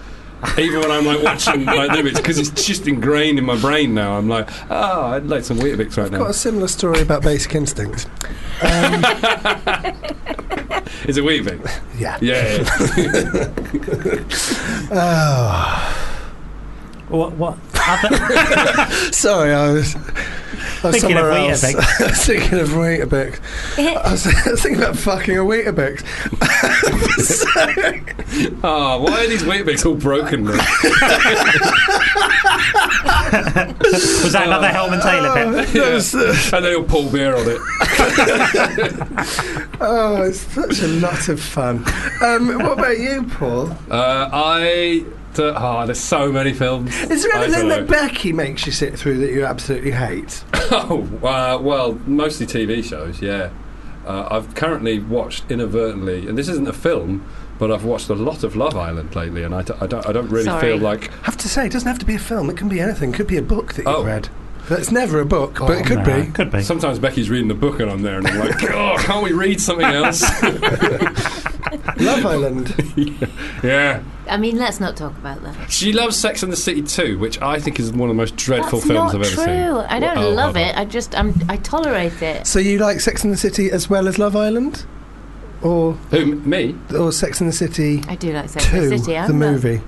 [0.58, 4.18] even when I'm like watching like bits because it's just ingrained in my brain now
[4.18, 7.54] I'm like oh I'd like some Weetabix right I've got a similar story about Basic
[7.54, 8.08] Instinct.
[8.64, 9.04] Um,
[11.06, 11.82] is it Weetabix?
[12.00, 12.18] yeah.
[12.22, 12.64] yeah,
[12.98, 13.50] yeah.
[14.94, 16.21] Oh,
[17.12, 17.34] what?
[17.34, 17.58] What?
[17.88, 19.96] Other, sorry, I was.
[20.84, 21.64] I was Thinking of somewhere else.
[21.64, 22.02] Weetabix.
[22.02, 23.40] I was thinking of Weetabix.
[23.78, 26.04] I was, I was thinking about fucking a Weetabix.
[28.64, 30.58] oh why are these Weetabix all broken then?
[34.18, 35.68] was that another Hellman Taylor bit?
[35.74, 37.62] That was, uh, and they all pour beer on it
[39.82, 41.84] oh, it's such a lot of fun.
[42.22, 43.72] Um, what about you, Paul?
[43.90, 45.06] Uh, I.
[45.34, 46.96] d- Oh, there's so many films.
[47.04, 50.44] Is there anything that Becky makes you sit through that you absolutely hate?
[50.74, 53.50] Oh, uh, well, mostly TV shows, yeah.
[54.06, 57.26] Uh, I've currently watched inadvertently, and this isn't a film,
[57.60, 60.14] but I've watched a lot of Love Island lately, and I, d- I don't, I
[60.14, 60.62] don't really Sorry.
[60.70, 61.12] feel like.
[61.12, 62.50] I have to say, it doesn't have to be a film.
[62.50, 63.10] It can be anything.
[63.14, 64.04] It could be a book that you've Oh.
[64.06, 64.30] read.
[64.70, 66.32] It's never a book, but it oh, could No, be.
[66.32, 66.62] Could be.
[66.64, 69.60] Sometimes Becky's reading the book, and I'm there, and I'm like, oh, can't we read
[69.60, 70.22] something else?
[71.98, 72.74] Love Island.
[73.64, 74.02] yeah.
[74.28, 75.72] I mean, let's not talk about that.
[75.72, 78.36] She loves Sex and the City too, which I think is one of the most
[78.38, 79.44] dreadful That's films not I've ever true.
[79.44, 79.86] seen.
[79.90, 80.78] I don't Oh, love hold it.
[80.78, 82.48] I just I'm, I tolerate it.
[82.48, 84.86] So you like Sex and the City as well as Love Island,
[85.62, 86.76] or Who, m- me?
[86.98, 89.18] or Sex and the City I do like Sex and Two, the City.
[89.18, 89.82] I'm the not- movie?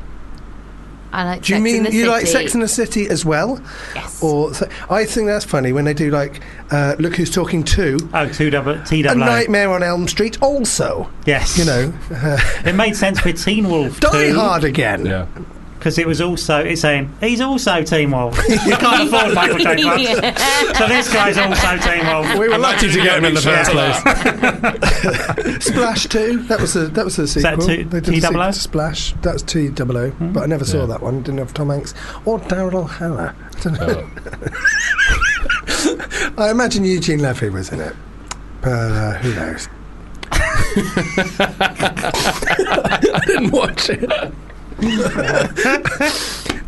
[1.13, 1.43] I like.
[1.43, 3.61] Do you Sex mean in the you like Sex in the City as well?
[3.93, 4.21] Yes.
[4.23, 6.41] Or so, I think that's funny when they do like
[6.71, 9.25] uh, Look Who's Talking Two, Oh, two double T A double O.
[9.27, 10.41] Nightmare on Elm Street.
[10.41, 11.57] Also, Yes.
[11.57, 15.05] you know, uh, It made sense with Teen Wolf Die Hard again.
[15.05, 15.27] Yeah.
[15.83, 18.37] Because it was also it's saying he's also Team Wolf.
[18.49, 19.83] you can't afford Michael J.
[19.83, 20.73] Fox, Yeah.
[20.77, 22.39] so this guy's also Team Wolf.
[22.39, 23.97] We were lucky to get him in the first place.
[25.65, 26.43] Splash Two.
[26.43, 27.57] That was a that was a sequel.
[27.57, 28.51] that two- They did a T-double sequel O?
[28.51, 29.13] to Splash.
[29.21, 30.11] That's T double O.
[30.21, 30.85] But I never saw Yeah.
[30.85, 31.21] that one.
[31.21, 33.35] Didn't have Tom Hanks or Daryl Hannah.
[33.53, 34.09] I don't know.
[35.85, 36.33] Oh.
[36.37, 37.93] I imagine Eugene Levy was in it.
[38.61, 39.67] But uh, who knows?
[41.51, 44.33] I didn't watch it.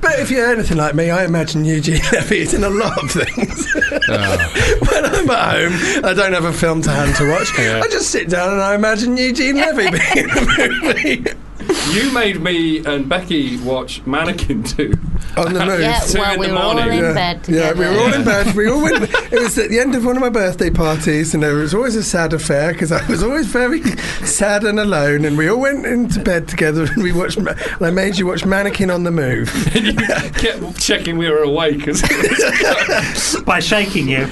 [0.01, 3.11] But if you're anything like me, I imagine Eugene Levy is in a lot of
[3.11, 3.75] things.
[4.07, 4.77] Oh.
[4.91, 7.49] when I'm at home, I don't have a film to hand to watch.
[7.57, 7.81] Yeah.
[7.83, 11.44] I just sit down and I imagine Eugene Levy being in the movie
[11.91, 14.93] You made me and Becky watch Mannequin 2.
[15.37, 15.79] on the move.
[15.81, 15.99] yeah.
[15.99, 17.13] Two Well, in we the were all in yeah.
[17.13, 17.79] bed Yeah, together.
[17.79, 18.55] we were all in bed.
[18.55, 19.03] We all went.
[19.31, 21.95] It was at the end of one of my birthday parties, and there was always
[21.95, 23.81] a sad affair because I was always very
[24.25, 25.25] sad and alone.
[25.25, 27.39] And we all went into bed together, and we watched.
[27.39, 29.51] Ma- and I made you watch Mannequin on the Move.
[29.75, 31.87] And you kept checking we were awake.
[31.87, 32.01] as-
[33.45, 34.25] by shaking you.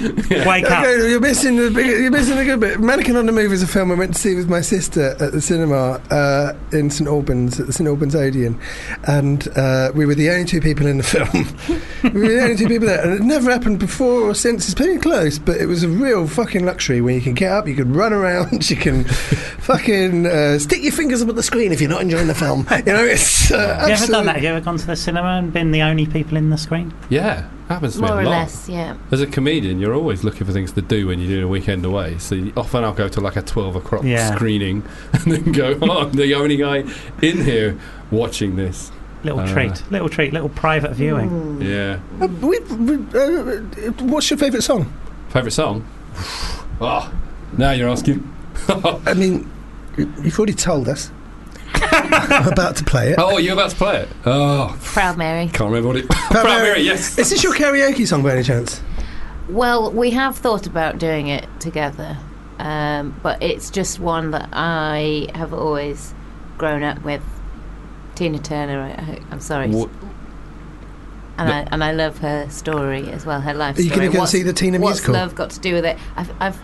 [0.46, 0.86] Wake up.
[0.86, 2.80] You're missing the big, you're missing a good bit.
[2.80, 5.32] Mannequin on the Move is a film I went to see with my sister at
[5.32, 8.60] the cinema uh, in St Albans at the St Albans Odeon,
[9.08, 11.30] and uh, we were the only two people in the film.
[12.14, 14.66] we were the only two people there, and it never happened before or since.
[14.66, 17.68] It's pretty close, but it was a real fucking luxury where you can get up,
[17.68, 21.72] you can run around, you can fucking uh, stick your fingers up at the screen
[21.72, 22.68] if you're not enjoying the film.
[22.72, 24.36] You know, it's uh, Have you ever done that?
[24.36, 26.94] Have you ever gone to the cinema and been the only people in the screen?
[27.10, 28.32] yeah, happens to me More a or lot.
[28.32, 28.96] less, yeah.
[29.12, 31.86] As a comedian, you're always looking for things to do when you're doing a weekend
[31.86, 32.18] away.
[32.20, 34.34] So you- often I'll go to like a 12 o'clock Yeah.
[34.36, 36.84] screening and then go, oh, I'm the only guy
[37.22, 37.78] in here
[38.12, 38.92] watching this.
[39.24, 41.30] Little Uh, treat, little treat, little private viewing.
[41.30, 41.64] Mm.
[41.64, 42.00] Yeah.
[42.24, 44.92] Uh, we, we, uh, what's your favourite song?
[45.30, 45.86] Favourite song?
[46.82, 47.12] Oh,
[47.58, 48.28] now you're asking.
[48.68, 49.50] I mean,
[49.98, 51.10] you've already told us.
[51.76, 53.16] I'm about to play it.
[53.18, 54.10] Oh, you're about to play it?
[54.26, 55.48] Oh, Proud Mary.
[55.48, 56.10] can't remember what it.
[56.10, 57.18] Proud Mary, yes.
[57.18, 58.82] Is this your karaoke song by any chance?
[59.50, 62.18] Well, we have thought about doing it together,
[62.60, 66.14] um, but it's just one that I have always
[66.58, 67.22] grown up with.
[68.16, 68.80] Tina Turner.
[68.82, 69.90] I, I'm sorry, What-
[71.40, 73.42] and I and I love her story as well.
[73.42, 74.02] Her life Are you story.
[74.02, 75.14] gonna go and What's- see the Tina what's musical?
[75.16, 75.98] love got to do with it?
[76.16, 76.60] I've, I've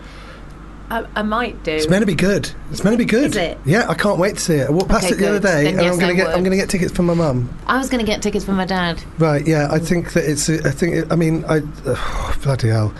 [0.90, 1.70] I, I might do.
[1.72, 2.50] It's meant to be good.
[2.72, 3.30] It's meant to be good.
[3.30, 3.58] Is it?
[3.64, 4.68] Yeah, I can't wait to see it.
[4.68, 6.26] I walked past Okay, it the other day, Then and yes, I'm going to get.
[6.28, 7.48] I'm going to get tickets for my mum.
[7.66, 9.00] I was going to get tickets for my dad.
[9.18, 9.46] Right?
[9.46, 10.48] Yeah, I think that it's.
[10.50, 10.94] I think.
[10.96, 11.60] It, I mean, I.
[11.86, 12.92] Oh, bloody hell!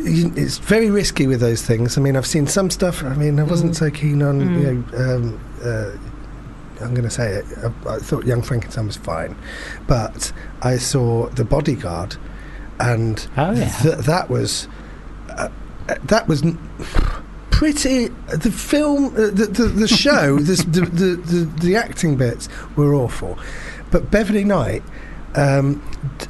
[0.00, 1.96] You- It's very risky with those things.
[1.96, 3.04] I mean, I've seen some stuff.
[3.04, 3.76] I mean, I wasn't Mm.
[3.76, 4.40] so keen on.
[4.40, 4.60] Mm.
[4.60, 7.44] You know, um, uh, I'm going to say it.
[7.62, 9.36] I, I thought Young Frankenstein was fine,
[9.86, 12.16] but I saw The Bodyguard,
[12.80, 13.68] and Oh yeah.
[13.82, 14.66] Th- that was
[15.28, 15.48] uh,
[15.88, 16.58] uh, that was n-
[17.60, 18.08] pretty.
[18.28, 22.94] The film, uh, the the, the show, this, the, the the the acting bits were
[22.94, 23.38] awful,
[23.90, 24.82] but Beverly Knight.
[25.34, 25.80] Um,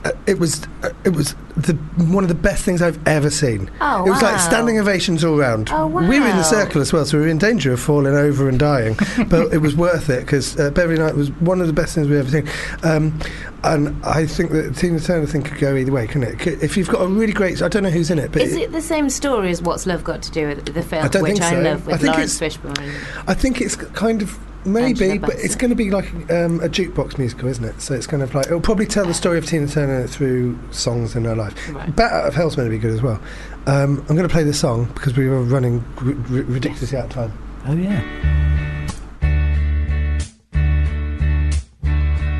[0.04, 3.70] uh, it was uh, it was the one of the best things I've ever seen.
[3.80, 4.32] Oh, it was wow.
[4.32, 5.70] like standing ovations all round.
[5.72, 6.08] Oh, wow.
[6.08, 8.48] We were in the circle as well, so we were in danger of falling over
[8.48, 8.96] and dying.
[9.28, 12.08] but it was worth it because uh, Beverly Knight was one of the best things
[12.08, 12.48] we've ever seen.
[12.82, 13.18] Um,
[13.62, 16.62] and I think that Tina Turner thing could go either way, couldn't it?
[16.62, 18.72] If you've got a really great, I don't know who's in it, but Is it
[18.72, 21.42] the same story as What's Love Got to Do with the film, I which think
[21.42, 21.60] I so.
[21.60, 22.94] love I with think Laurence Fishburne?
[23.26, 27.18] I think it's kind of maybe, but it's going to be like um, a jukebox
[27.18, 27.80] musical, isn't it?
[27.80, 31.16] So it's kind of like it'll probably tell the story of Tina Turner through songs
[31.16, 31.54] in her life.
[31.70, 31.94] Right.
[31.94, 33.20] Bat Out of Hell's going to be good as well.
[33.66, 37.04] Um, I'm going to play this song because we were running r- r- ridiculously out
[37.06, 37.38] of time.
[37.66, 38.00] Oh yeah.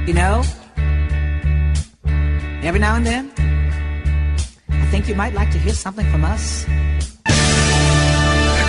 [0.07, 0.43] You know,
[2.63, 3.31] every now and then,
[4.69, 6.67] I think you might like to hear something from us.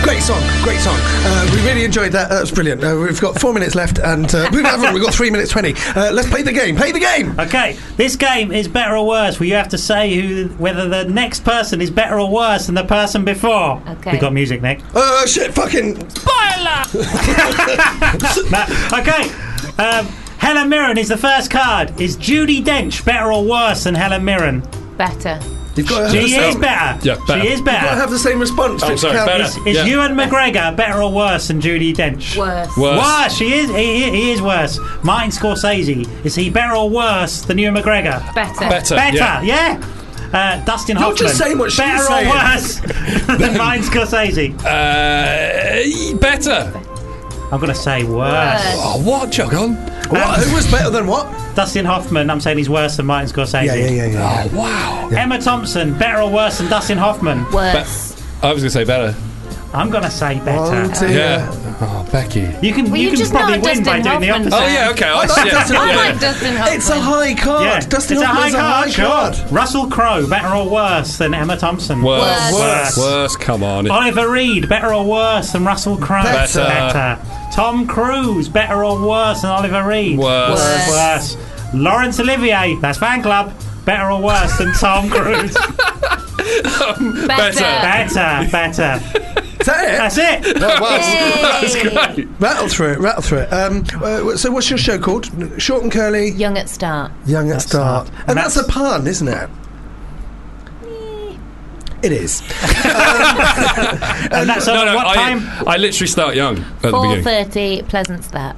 [0.02, 0.96] Great song, great song.
[1.00, 2.28] Uh, we really enjoyed that.
[2.28, 2.82] That was brilliant.
[2.82, 4.92] Uh, we've got four minutes left, and uh, we haven't.
[4.94, 5.74] We've got three minutes twenty.
[5.94, 6.74] Uh, let's play the game.
[6.76, 7.38] Play the game.
[7.38, 9.38] Okay, this game is better or worse.
[9.38, 12.74] Where you have to say who, whether the next person is better or worse than
[12.74, 13.80] the person before.
[13.88, 14.12] Okay.
[14.12, 14.80] We got music, Nick.
[14.94, 15.54] Oh shit!
[15.54, 15.94] Fucking.
[15.94, 16.82] No,
[18.98, 19.30] okay.
[19.82, 20.06] Um,
[20.38, 22.00] Helen Mirren is the first card.
[22.00, 24.62] Is Judi Dench better or worse than Helen Mirren?
[24.96, 25.40] Better.
[25.74, 27.08] You've got to have, the She same, is better.
[27.08, 27.40] Yeah, better.
[27.40, 28.00] She is you've got to better.
[28.00, 28.82] have the same response.
[28.82, 29.44] Oh, for sorry, better.
[29.44, 29.84] Is, is Yeah.
[29.86, 32.36] Ewan McGregor better or worse than Judi Dench?
[32.36, 32.76] Worse.
[32.76, 32.98] Worse.
[32.98, 33.34] Worse.
[33.36, 33.70] She is.
[33.70, 34.78] He, he- he is worse.
[35.02, 38.34] Martin Scorsese is he better or worse than Ewan McGregor?
[38.34, 38.68] Better.
[38.68, 38.96] Better.
[38.96, 39.16] Better.
[39.16, 39.42] yeah.
[39.42, 39.80] Yeah.
[40.34, 41.16] Uh, Dustin You're Hoffman.
[41.28, 42.26] just saying what she's better saying.
[42.26, 42.76] or worse
[43.38, 44.54] than Martin Scorsese?
[44.60, 46.72] Uh, better.
[47.50, 48.32] I'm going to say worse.
[48.32, 48.76] Worse.
[48.78, 49.76] Oh, what, Jug on?
[50.08, 50.38] What?
[50.38, 51.26] Um, Who was better than what?
[51.54, 53.66] Dustin Hoffman, I'm saying he's worse than Martin Scorsese.
[53.66, 54.48] Yeah, yeah, yeah, yeah.
[54.52, 55.08] Oh, wow.
[55.08, 57.44] Emma Thompson, better or worse than Dustin Hoffman?
[57.52, 58.12] Worse.
[58.42, 59.14] I was going to say better.
[59.74, 60.58] I'm going to say better.
[60.58, 61.50] Oh, One, two, Yeah.
[61.80, 62.40] Oh, Becky.
[62.60, 64.52] You can Well, you you can just probably know win by Dustin doing the Hoffman.
[64.52, 64.54] opposite.
[64.54, 65.08] Oh, yeah, okay.
[65.10, 66.76] Oh, I, like yeah, Dustin I like Dustin Hoffman.
[66.76, 67.64] It's a high card.
[67.64, 68.90] Yeah, Dustin it's a high Hoffman's card, a high
[69.32, 69.42] sure.
[69.42, 69.52] card.
[69.52, 72.02] Russell Crowe, better or worse than Emma Thompson?
[72.02, 72.52] Worse.
[72.52, 72.96] Worse.
[72.98, 73.36] Worse.
[73.36, 73.90] Come on.
[73.90, 76.22] Oliver Reed, better or worse than Russell Crowe?
[76.22, 76.60] Better.
[76.64, 77.18] Better.
[77.52, 80.18] Tom Cruise, better or worse than Oliver Reed?
[80.18, 80.60] Worse.
[80.60, 81.36] Worse.
[81.36, 81.74] Worse.
[81.74, 83.54] Laurence Olivier, that's fan club,
[83.86, 85.56] better or worse than Tom Cruise?
[86.42, 87.60] Um, better.
[87.60, 89.00] better, better.
[89.62, 89.96] Is that it?
[89.96, 90.58] That's it.
[90.58, 92.28] That's great.
[92.40, 93.52] Rattle through it, rattle through it.
[93.52, 95.26] Um, uh, so, what's your show called?
[95.62, 97.12] Short and curly, Young at start.
[97.26, 98.28] young at start, start.
[98.28, 99.48] and that's a pun, isn't it?
[102.02, 102.42] It is.
[104.32, 105.68] And that's No, no, what I, time?
[105.68, 107.22] I literally start young at the beginning.
[107.22, 107.82] thirty.
[107.82, 108.56] Pleasant start.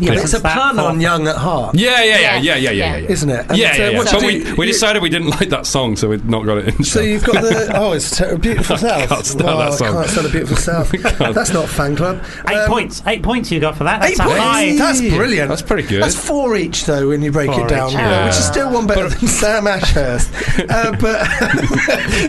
[0.00, 2.36] Yeah, but it's a Isn't pun on young at heart, Yeah, yeah, yeah, Yeah.
[2.36, 2.96] yeah, yeah, yeah, Yeah.
[2.98, 3.08] yeah.
[3.10, 3.46] isn't it?
[3.48, 4.04] And Yeah, so yeah, yeah.
[4.12, 6.84] But we, we decided we didn't like that song, so we've not got it in.
[6.84, 9.08] So you've got the oh, it's ter- beautiful south.
[9.08, 9.88] can't stand oh, that song.
[9.96, 10.90] I can't stand a beautiful south.
[11.34, 12.22] That's not fan club.
[12.48, 13.02] Eight Um, points.
[13.06, 14.00] Eight points you got for that.
[14.00, 14.38] That's Eight a points.
[14.40, 14.76] high.
[14.76, 15.48] That's brilliant.
[15.48, 16.02] That's pretty good.
[16.02, 18.26] That's four each, though, when you break Four it down, each, you yeah.
[18.26, 20.30] which is still one better than Sam Ashurst.
[20.70, 21.26] uh, but,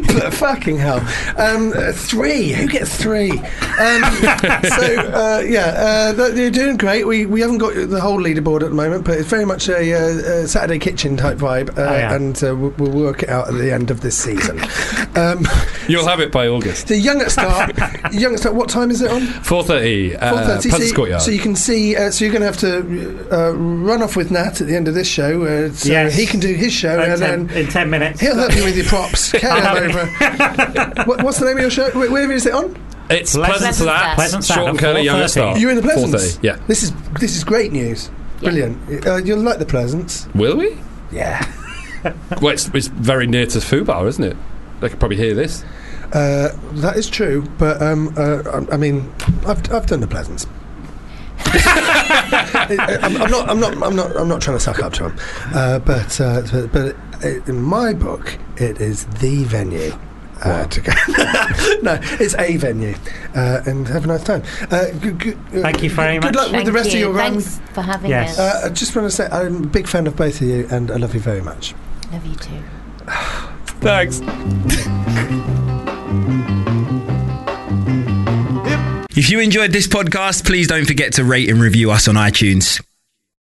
[0.07, 0.99] but fucking hell,
[1.37, 2.49] um, three.
[2.49, 3.31] Who gets three?
[3.31, 4.03] Um,
[4.63, 7.05] so uh, yeah, uh, you're doing great.
[7.05, 9.93] We we haven't got the whole leaderboard at the moment, but it's very much a,
[9.93, 9.97] uh,
[10.43, 12.13] uh Saturday Kitchen type vibe, uh, Oh, yeah.
[12.15, 14.59] and uh, we'll, we'll work it out at the end of this season.
[15.15, 15.45] Um,
[15.89, 16.87] You'll have it by August.
[16.87, 17.75] the young at start,
[18.13, 18.55] young at start.
[18.55, 19.21] What time is it on?
[19.21, 21.21] 4.30, uh, 4:30, so, you- Courtyard.
[21.23, 21.95] so you can see.
[21.95, 24.87] Uh, so you're going to have to uh, run off with Nat at the end
[24.87, 25.43] of this show.
[25.43, 26.15] Uh, so Yes.
[26.15, 28.21] he can do his show, in, and ten, then in ten minutes.
[28.21, 29.31] he'll help you with your props.
[29.33, 30.05] Carry on over.
[31.05, 31.89] what, what's the name of your show?
[31.91, 32.75] Where, where is it on?
[33.09, 34.15] It's Pleasant pleasant to that.
[34.15, 34.57] Pleasant Start.
[34.57, 35.47] Short and Pleasant curly, young at Start.
[35.51, 35.59] start.
[35.59, 36.37] You're in the Pleasance.
[36.37, 36.55] 4.30, yeah.
[36.67, 38.09] This is this is great news.
[38.39, 39.05] Brilliant.
[39.05, 40.27] Uh, you'll like the Pleasance.
[40.35, 40.77] Will we?
[41.11, 41.45] Yeah.
[42.41, 44.37] Well, it's, it's very near to Fubar, isn't it?
[44.79, 45.65] They could probably hear this.
[46.13, 48.41] Uh, that is true, but um, uh,
[48.71, 49.11] I, I mean,
[49.45, 50.47] I've, I've done the Pleasance.
[51.45, 53.49] I'm, I'm not.
[53.49, 53.83] I'm not.
[53.83, 54.15] I'm not.
[54.15, 55.17] I'm not trying to suck up to him,
[55.53, 56.41] uh, but uh,
[56.71, 56.95] but, but
[57.49, 59.91] in my book, it is the venue.
[60.41, 60.91] Uh, to go.
[61.81, 62.95] no, it's a venue,
[63.35, 64.41] uh, and have a nice time.
[64.71, 66.35] Uh, good, good, uh, Thank you very good much.
[66.35, 66.95] luck with the rest you.
[66.95, 67.33] of your run.
[67.41, 68.39] Thanks for having Yes.
[68.39, 68.63] us.
[68.63, 70.91] Uh, I just want to say I'm a big fan of both of you, and
[70.91, 71.75] I love you very much.
[72.13, 72.63] Love you too.
[73.81, 74.21] Thanks.
[79.15, 82.81] If you enjoyed this podcast, please don't forget to rate and review us on iTunes.